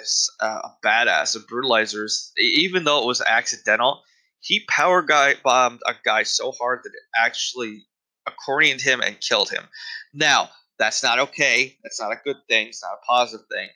[0.00, 4.02] as uh, a badass a brutalizer, is even though it was accidental,
[4.40, 7.84] he power guy bombed a guy so hard that it actually
[8.28, 9.64] accordioned him and killed him.
[10.12, 11.76] Now, that's not okay.
[11.82, 12.68] That's not a good thing.
[12.68, 13.68] It's not a positive thing.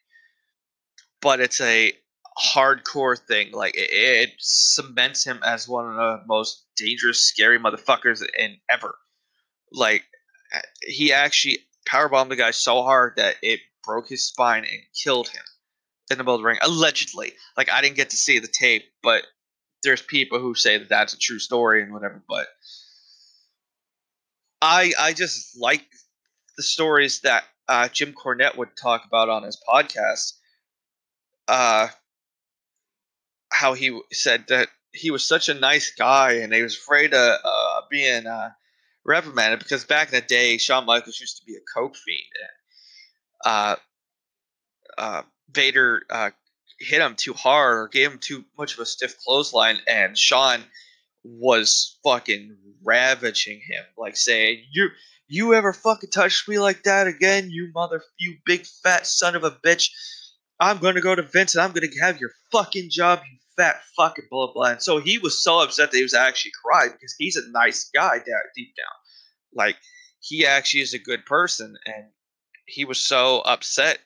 [1.20, 1.92] But it's a
[2.54, 3.52] hardcore thing.
[3.52, 8.94] Like it, it cements him as one of the most dangerous, scary motherfuckers in ever.
[9.72, 10.04] Like
[10.82, 11.58] he actually
[11.88, 15.42] powerbombed the guy so hard that it broke his spine and killed him
[16.10, 16.58] in the middle of the ring.
[16.62, 19.22] Allegedly, like I didn't get to see the tape, but
[19.83, 22.22] there's people who say that that's a true story and whatever.
[22.28, 22.49] But
[24.61, 25.87] I I just like
[26.57, 30.35] the stories that uh, Jim Cornette would talk about on his podcast.
[31.49, 31.89] Uh,
[33.51, 37.39] how he said that he was such a nice guy and he was afraid of
[37.45, 38.51] uh, being uh,
[39.05, 42.22] reprimanded because back in the day, Shawn Michaels used to be a coke fiend.
[43.45, 43.76] And, uh,
[44.99, 46.03] uh, Vader
[46.78, 50.64] hit him too hard or gave him too much of a stiff clothesline, and Shawn
[51.24, 54.88] was fucking ravaging him, like saying, "You,
[55.28, 59.44] you ever fucking touch me like that again, you mother, you big fat son of
[59.44, 59.90] a bitch."
[60.60, 64.26] I'm gonna go to Vince and I'm gonna have your fucking job, you fat fucking
[64.30, 64.70] blah blah.
[64.70, 67.90] And so he was so upset that he was actually crying because he's a nice
[67.92, 68.94] guy down deep down.
[69.54, 69.76] Like
[70.20, 72.06] he actually is a good person, and
[72.66, 73.98] he was so upset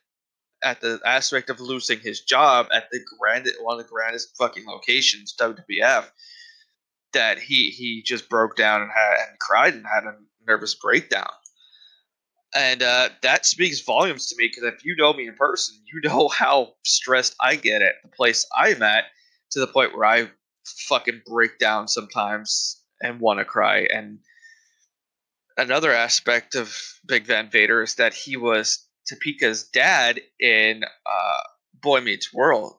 [0.66, 4.66] at the aspect of losing his job at the grand one of the grandest fucking
[4.66, 6.06] locations, WWF,
[7.12, 11.30] that he he just broke down and had and cried and had a nervous breakdown.
[12.52, 16.00] And uh, that speaks volumes to me because if you know me in person, you
[16.08, 19.04] know how stressed I get at the place I'm at
[19.52, 20.30] to the point where I
[20.88, 23.86] fucking break down sometimes and want to cry.
[23.92, 24.18] And
[25.56, 31.40] another aspect of Big Van Vader is that he was Topanga's dad in uh,
[31.74, 32.76] Boy Meets World.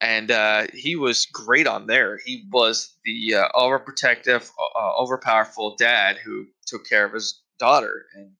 [0.00, 2.18] And uh, he was great on there.
[2.24, 8.06] He was the uh, overprotective, uh, overpowerful dad who took care of his daughter.
[8.16, 8.32] And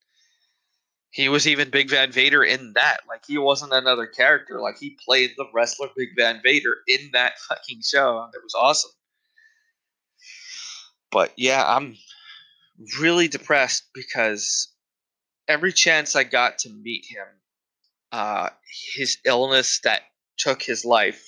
[1.11, 3.01] he was even Big Van Vader in that.
[3.09, 4.61] Like he wasn't another character.
[4.61, 8.29] Like he played the wrestler Big Van Vader in that fucking show.
[8.35, 8.91] It was awesome.
[11.13, 11.97] But yeah, I'm
[12.99, 14.72] really depressed because
[15.53, 17.27] every chance I got to meet him,
[18.11, 18.49] uh,
[18.95, 20.01] his illness that
[20.39, 21.23] took his life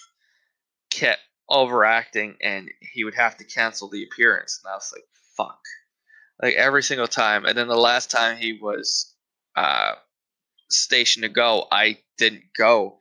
[0.91, 4.61] kept overacting, and he would have to cancel the appearance.
[4.65, 5.05] And I was like,
[5.37, 5.61] "Fuck!"
[6.43, 7.45] Like every single time.
[7.45, 9.15] And then the last time he was
[9.57, 9.93] uh,
[10.71, 12.99] station to go, I didn't go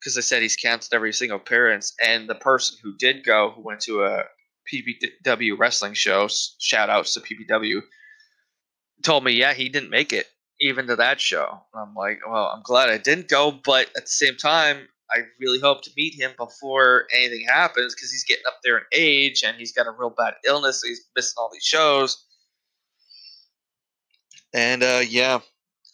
[0.00, 1.94] because I said he's canceled every single appearance.
[2.04, 4.24] And the person who did go, who went to a
[4.72, 7.80] PPW wrestling show, shout outs to PPW,
[9.02, 10.26] told me, yeah, he didn't make it
[10.60, 11.60] even to that show.
[11.74, 15.60] I'm like, well, I'm glad I didn't go, but at the same time, I really
[15.60, 19.56] hope to meet him before anything happens because he's getting up there in age and
[19.56, 20.80] he's got a real bad illness.
[20.80, 22.24] So he's missing all these shows.
[24.52, 25.40] And uh, yeah,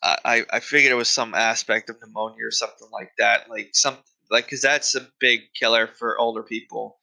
[0.02, 3.50] I, I figured it was some aspect of pneumonia or something like that.
[3.50, 3.96] Like some
[4.30, 6.98] like because that's a big killer for older people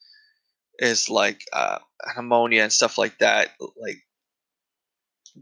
[0.79, 1.79] is like uh,
[2.15, 3.51] pneumonia and stuff like that.
[3.59, 3.97] Like,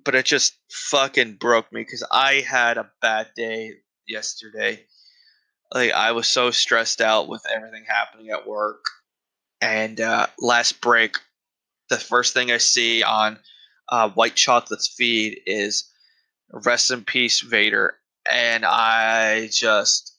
[0.04, 3.74] but it just fucking broke me because I had a bad day
[4.08, 4.86] yesterday.
[5.74, 8.86] Like I was so stressed out with everything happening at work,
[9.62, 11.18] and uh, last break,
[11.90, 13.40] the first thing I see on
[13.90, 15.92] uh, White Chocolate's feed is
[16.52, 17.96] Rest in peace, Vader.
[18.32, 20.15] And I just.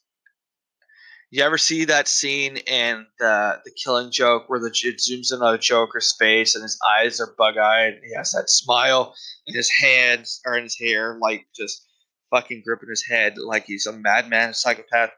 [1.30, 5.42] You ever see that scene in the the Killing Joke where the it zooms in
[5.42, 9.14] on the Joker's face and his eyes are bug eyed and he has that smile
[9.46, 11.84] and his hands are in his hair like just
[12.30, 15.10] fucking gripping his head like he's a madman, a psychopath.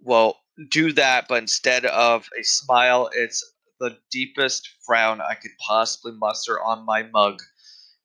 [0.00, 0.38] Well,
[0.70, 3.44] do that, but instead of a smile, it's
[3.78, 7.40] the deepest frown I could possibly muster on my mug,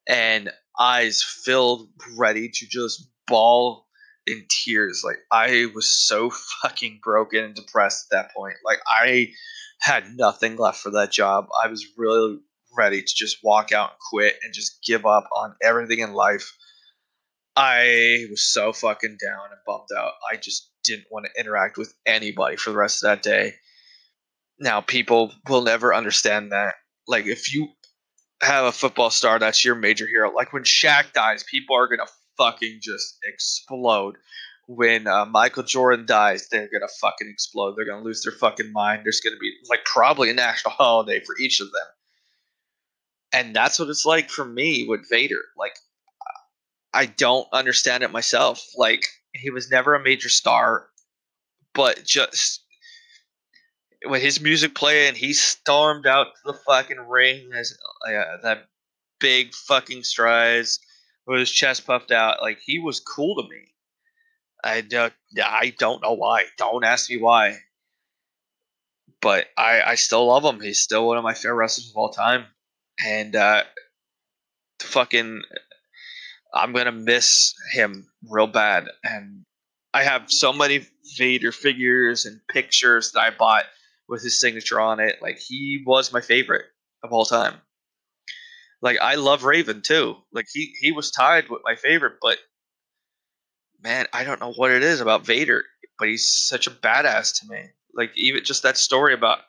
[0.08, 3.85] and eyes filled, ready to just ball
[4.28, 5.04] in tears.
[5.04, 6.30] Like I was so
[6.62, 8.56] fucking broken and depressed at that point.
[8.66, 9.30] Like I
[9.80, 11.48] had nothing left for that job.
[11.64, 12.40] I was really
[12.78, 16.58] ready to just walk out and quit and just give up on everything in life.
[17.56, 20.14] I was so fucking down and bummed out.
[20.30, 23.54] I just didn't want to interact with anybody for the rest of that day.
[24.60, 26.76] Now, people will never understand that.
[27.08, 27.70] Like, if you
[28.42, 32.10] have a football star that's your major hero, like when Shaq dies, people are gonna
[32.38, 34.18] fucking just explode.
[34.68, 37.76] When uh, Michael Jordan dies, they're gonna fucking explode.
[37.76, 39.02] They're gonna lose their fucking mind.
[39.04, 41.88] There's gonna be like probably a national holiday for each of them.
[43.34, 45.42] And that's what it's like for me with Vader.
[45.58, 45.76] Like,
[46.94, 48.66] I don't understand it myself.
[48.78, 50.88] Like, he was never a major star,
[51.74, 52.64] but just
[54.06, 57.78] when his music played and he stormed out to the fucking ring as
[58.08, 58.68] uh, that
[59.20, 60.80] big fucking strides
[61.28, 63.74] with his chest puffed out, like he was cool to me.
[64.64, 65.14] I don't,
[65.44, 66.46] I don't know why.
[66.58, 67.58] Don't ask me why.
[69.22, 70.62] But I, I still love him.
[70.62, 72.46] He's still one of my favorite wrestlers of all time.
[73.04, 73.64] And uh,
[74.82, 75.42] fucking,
[76.54, 78.88] I'm gonna miss him real bad.
[79.04, 79.44] And
[79.94, 83.66] I have so many Vader figures and pictures that I bought
[84.08, 85.18] with his signature on it.
[85.22, 86.66] Like he was my favorite
[87.04, 87.56] of all time.
[88.86, 90.16] Like I love Raven too.
[90.32, 92.38] Like he he was tied with my favorite, but
[93.84, 95.64] man, I don't know what it is about Vader,
[95.98, 97.64] but he's such a badass to me.
[97.96, 99.40] Like even just that story about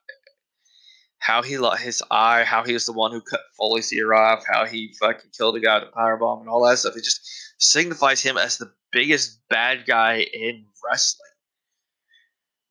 [1.19, 4.43] how he lost his eye, how he was the one who cut Foley's ear off,
[4.51, 6.97] how he fucking killed a guy with a power bomb, and all that stuff.
[6.97, 7.21] It just
[7.59, 11.29] signifies him as the biggest bad guy in wrestling.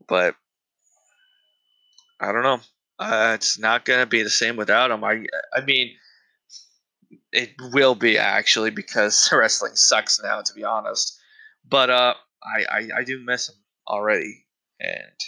[0.08, 0.34] But
[2.20, 2.60] I don't know.
[2.98, 5.04] Uh, it's not gonna be the same without him.
[5.04, 5.96] I I mean,
[7.32, 11.20] it will be actually because wrestling sucks now, to be honest.
[11.68, 12.14] But uh,
[12.44, 13.56] I, I I do miss him
[13.88, 14.46] already,
[14.80, 15.20] and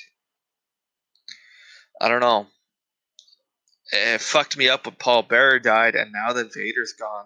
[2.01, 2.47] I don't know.
[3.91, 7.25] It fucked me up when Paul Bearer died, and now that Vader's gone,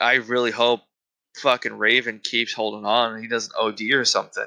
[0.00, 0.82] I really hope
[1.36, 4.46] fucking Raven keeps holding on and he doesn't OD or something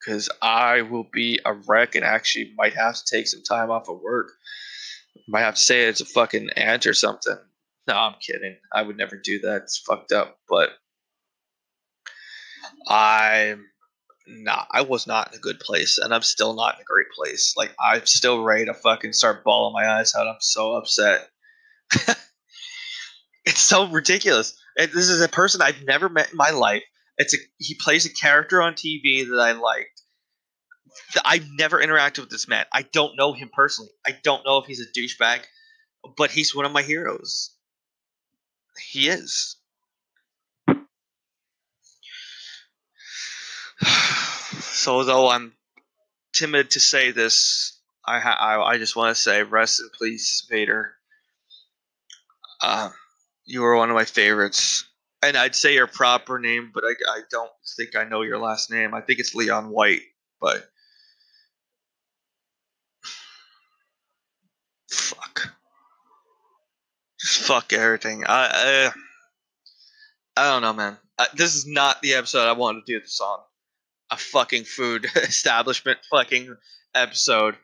[0.00, 3.88] because I will be a wreck and actually might have to take some time off
[3.88, 4.32] of work.
[5.28, 7.38] Might have to say it's a fucking ant or something.
[7.88, 8.56] No, I'm kidding.
[8.72, 9.62] I would never do that.
[9.62, 10.38] It's fucked up.
[10.48, 10.70] But
[12.88, 13.66] I'm
[14.26, 14.68] not.
[14.70, 17.54] I was not in a good place, and I'm still not in a great place.
[17.56, 20.28] Like I'm still ready to fucking start bawling my eyes out.
[20.28, 21.28] I'm so upset.
[23.44, 24.56] it's so ridiculous.
[24.78, 26.82] And this is a person I've never met in my life.
[27.18, 29.88] It's a he plays a character on TV that I like.
[31.24, 32.66] I've never interacted with this man.
[32.72, 33.90] I don't know him personally.
[34.06, 35.40] I don't know if he's a douchebag,
[36.16, 37.54] but he's one of my heroes.
[38.78, 39.56] He is.
[44.60, 45.52] so though I'm
[46.32, 50.46] timid to say this, I ha- I, I just want to say rest in peace,
[50.50, 50.94] Vader.
[52.60, 52.90] Uh,
[53.44, 54.84] you were one of my favorites,
[55.22, 58.70] and I'd say your proper name, but I, I don't think I know your last
[58.70, 58.94] name.
[58.94, 60.02] I think it's Leon White,
[60.40, 60.64] but
[64.90, 65.52] fuck,
[67.42, 68.24] fuck everything.
[68.26, 68.90] I
[70.36, 70.98] I, I don't know, man.
[71.18, 73.38] I, this is not the episode I wanted to do this on.
[74.10, 76.56] A fucking food establishment fucking
[76.94, 77.56] episode,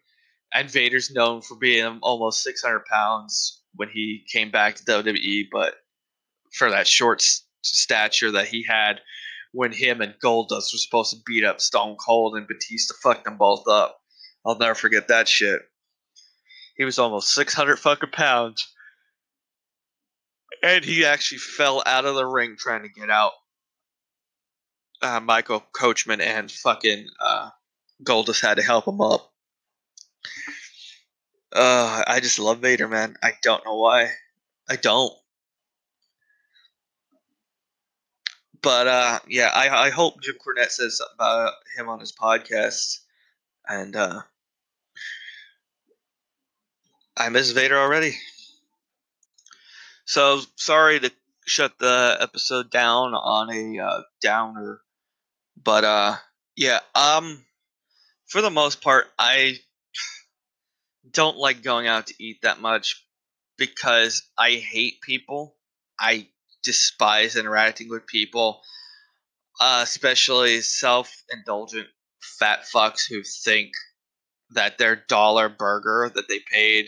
[0.52, 5.48] and Vader's known for being almost six hundred pounds when he came back to WWE,
[5.52, 5.74] but
[6.52, 7.22] for that short
[7.62, 9.00] stature that he had
[9.52, 13.36] when him and Goldust were supposed to beat up Stone Cold and Batista fucked them
[13.36, 14.00] both up.
[14.44, 15.60] I'll never forget that shit.
[16.76, 18.66] He was almost 600 fucking pounds.
[20.62, 23.32] And he actually fell out of the ring trying to get out.
[25.00, 27.50] Uh, Michael Coachman and fucking uh,
[28.02, 29.32] Goldust had to help him up.
[31.52, 33.16] Uh, I just love Vader, man.
[33.22, 34.10] I don't know why.
[34.68, 35.12] I don't.
[38.60, 43.00] But uh, yeah, I, I hope Jim Cornette says something about him on his podcast.
[43.68, 44.22] And uh,
[47.16, 48.16] I miss Vader already.
[50.08, 51.12] So sorry to
[51.46, 54.80] shut the episode down on a uh, downer,
[55.62, 56.16] but uh,
[56.56, 57.44] yeah, um,
[58.26, 59.58] for the most part, I
[61.10, 63.04] don't like going out to eat that much
[63.58, 65.56] because I hate people.
[66.00, 66.28] I
[66.64, 68.62] despise interacting with people,
[69.60, 71.86] uh, especially self-indulgent
[72.38, 73.72] fat fucks who think
[74.52, 76.86] that their dollar burger that they paid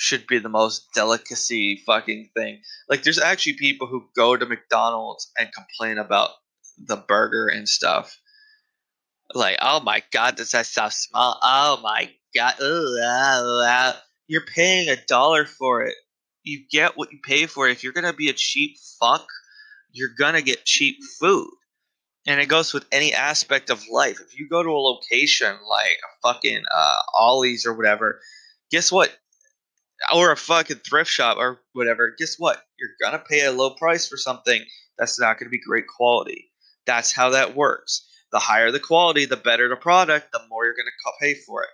[0.00, 2.62] should be the most delicacy fucking thing.
[2.88, 6.30] Like, there's actually people who go to McDonald's and complain about
[6.78, 8.16] the burger and stuff.
[9.34, 11.38] Like, oh my god, does that so small.
[11.42, 14.02] Oh my god, Ooh, ah, ah.
[14.28, 15.96] you're paying a dollar for it.
[16.44, 17.68] You get what you pay for.
[17.68, 19.26] If you're gonna be a cheap fuck,
[19.90, 21.50] you're gonna get cheap food.
[22.24, 24.20] And it goes with any aspect of life.
[24.20, 28.20] If you go to a location like a fucking uh, Ollie's or whatever,
[28.70, 29.10] guess what?
[30.14, 32.62] Or a fucking thrift shop or whatever, guess what?
[32.78, 34.62] You're gonna pay a low price for something
[34.96, 36.52] that's not gonna be great quality.
[36.86, 38.06] That's how that works.
[38.30, 40.90] The higher the quality, the better the product, the more you're gonna
[41.20, 41.70] pay for it.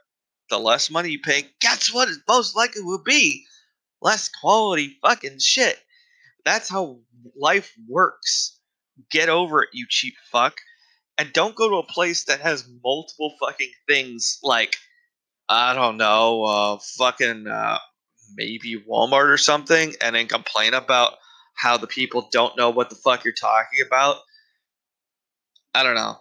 [0.50, 2.08] The less money you pay, guess what?
[2.08, 3.44] It most likely will be
[4.00, 5.78] less quality fucking shit.
[6.44, 7.00] That's how
[7.36, 8.58] life works.
[9.10, 10.56] Get over it, you cheap fuck.
[11.18, 14.76] And don't go to a place that has multiple fucking things like,
[15.48, 17.78] I don't know, uh, fucking uh,
[18.34, 21.14] maybe Walmart or something, and then complain about
[21.54, 24.16] how the people don't know what the fuck you're talking about.
[25.74, 26.18] I don't know.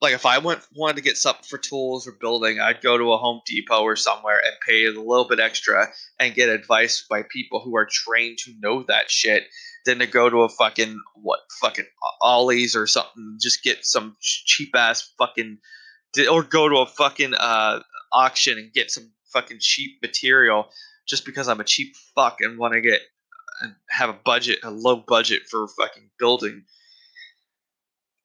[0.00, 3.12] Like if I went wanted to get something for tools or building, I'd go to
[3.12, 5.88] a Home Depot or somewhere and pay a little bit extra
[6.18, 9.44] and get advice by people who are trained to know that shit
[9.86, 11.86] than to go to a fucking what fucking
[12.20, 15.58] Ollie's or something, just get some cheap ass fucking,
[16.30, 17.80] or go to a fucking uh,
[18.12, 20.68] auction and get some fucking cheap material
[21.06, 23.00] just because I'm a cheap fuck and want to get
[23.60, 26.64] and have a budget, a low budget for fucking building.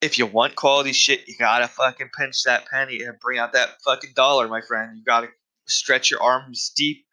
[0.02, 3.82] If you want quality shit, you gotta fucking pinch that penny and bring out that
[3.84, 4.98] fucking dollar, my friend.
[4.98, 5.30] You gotta
[5.68, 7.06] stretch your arms deep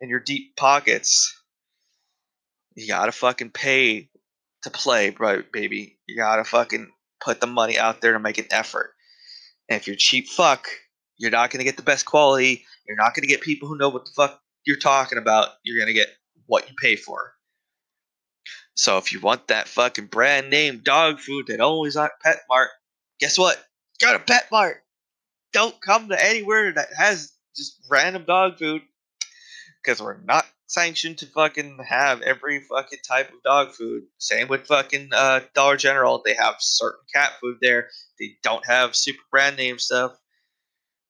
[0.00, 1.40] in your deep pockets.
[2.74, 4.10] You gotta fucking pay
[4.62, 5.98] to play, bro, baby.
[6.06, 6.90] You gotta fucking
[7.24, 8.92] put the money out there to make an effort.
[9.68, 10.66] And if you're cheap fuck,
[11.16, 12.64] you're not gonna get the best quality.
[12.86, 15.50] You're not gonna get people who know what the fuck you're talking about.
[15.64, 16.08] You're gonna get
[16.46, 17.34] what you pay for.
[18.74, 22.70] So if you want that fucking brand name dog food that always on Pet Mart,
[23.20, 23.62] guess what?
[24.00, 24.82] Go to Pet Mart.
[25.52, 28.82] Don't come to anywhere that has just random dog food
[29.82, 34.04] because we're not sanctioned to fucking have every fucking type of dog food.
[34.18, 36.22] Same with fucking uh, Dollar General.
[36.24, 37.88] They have certain cat food there.
[38.18, 40.12] They don't have super brand name stuff.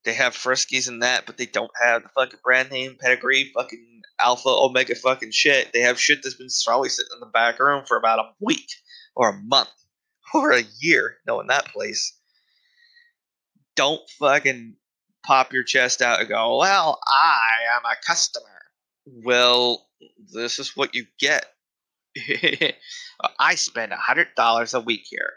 [0.05, 4.03] They have Friskies and that, but they don't have the fucking brand name pedigree, fucking
[4.21, 5.73] alpha, omega fucking shit.
[5.73, 8.69] They have shit that's been probably sitting in the back room for about a week
[9.15, 9.71] or a month
[10.35, 12.19] or a year, knowing that place.
[13.77, 14.77] Don't fucking
[15.25, 18.47] pop your chest out and go, well, I am a customer.
[19.07, 19.89] Well,
[20.33, 21.47] this is what you get.
[23.39, 25.35] I spend a hundred dollars a week here.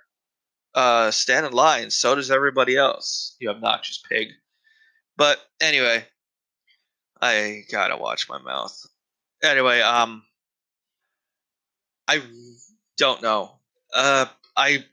[0.73, 1.89] Uh, stand in line.
[1.89, 3.37] So does everybody else.
[3.39, 4.29] You obnoxious pig.
[5.17, 6.05] But anyway,
[7.21, 8.77] I gotta watch my mouth.
[9.43, 10.23] Anyway, um,
[12.07, 12.21] I
[12.97, 13.59] don't know.
[13.93, 14.85] Uh, I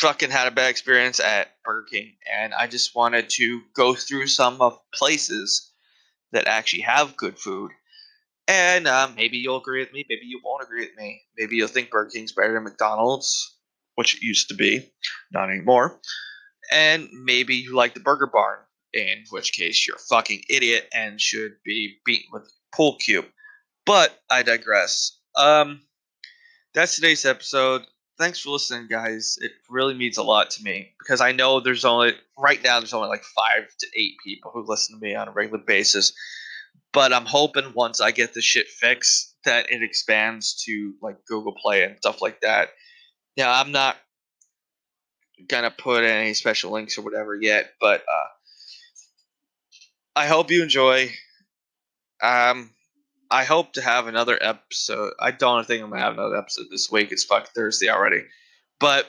[0.00, 4.26] fucking had a bad experience at Burger King, and I just wanted to go through
[4.28, 5.72] some of places
[6.32, 7.70] that actually have good food.
[8.48, 11.22] And uh, maybe you'll agree with me, maybe you won't agree with me.
[11.38, 13.56] Maybe you'll think Burger King's better than McDonald's,
[13.94, 14.90] which it used to be,
[15.32, 16.00] not anymore.
[16.72, 18.58] And maybe you like the Burger Barn,
[18.94, 23.26] in which case you're a fucking idiot and should be beaten with a pool cube.
[23.84, 25.18] But I digress.
[25.36, 25.80] Um,
[26.74, 27.82] that's today's episode.
[28.18, 29.38] Thanks for listening, guys.
[29.40, 32.92] It really means a lot to me because I know there's only right now there's
[32.92, 36.12] only like five to eight people who listen to me on a regular basis.
[36.92, 41.54] But I'm hoping once I get this shit fixed that it expands to like Google
[41.54, 42.68] Play and stuff like that.
[43.36, 43.96] Now I'm not
[45.48, 48.28] gonna put any special links or whatever yet, but uh,
[50.14, 51.10] I hope you enjoy.
[52.22, 52.70] Um,
[53.30, 55.14] I hope to have another episode.
[55.18, 57.12] I don't think I'm gonna have another episode this week.
[57.12, 58.22] It's fucking Thursday already,
[58.78, 59.06] but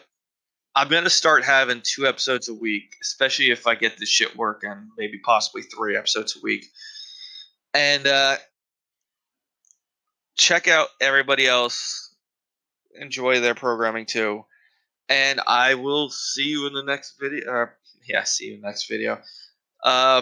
[0.75, 4.89] I'm gonna start having two episodes a week, especially if I get this shit working.
[4.97, 6.65] Maybe possibly three episodes a week,
[7.73, 8.37] and uh,
[10.35, 12.15] check out everybody else.
[12.95, 14.45] Enjoy their programming too,
[15.09, 17.63] and I will see you in the next video.
[17.63, 17.65] Uh,
[18.07, 19.19] yeah, see you in the next video.
[19.83, 20.21] Uh,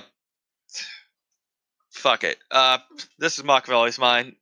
[1.92, 2.38] fuck it.
[2.50, 2.80] Uh,
[3.20, 4.36] this is Machiavelli's Mind.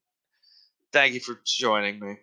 [0.92, 2.18] Thank you for joining me.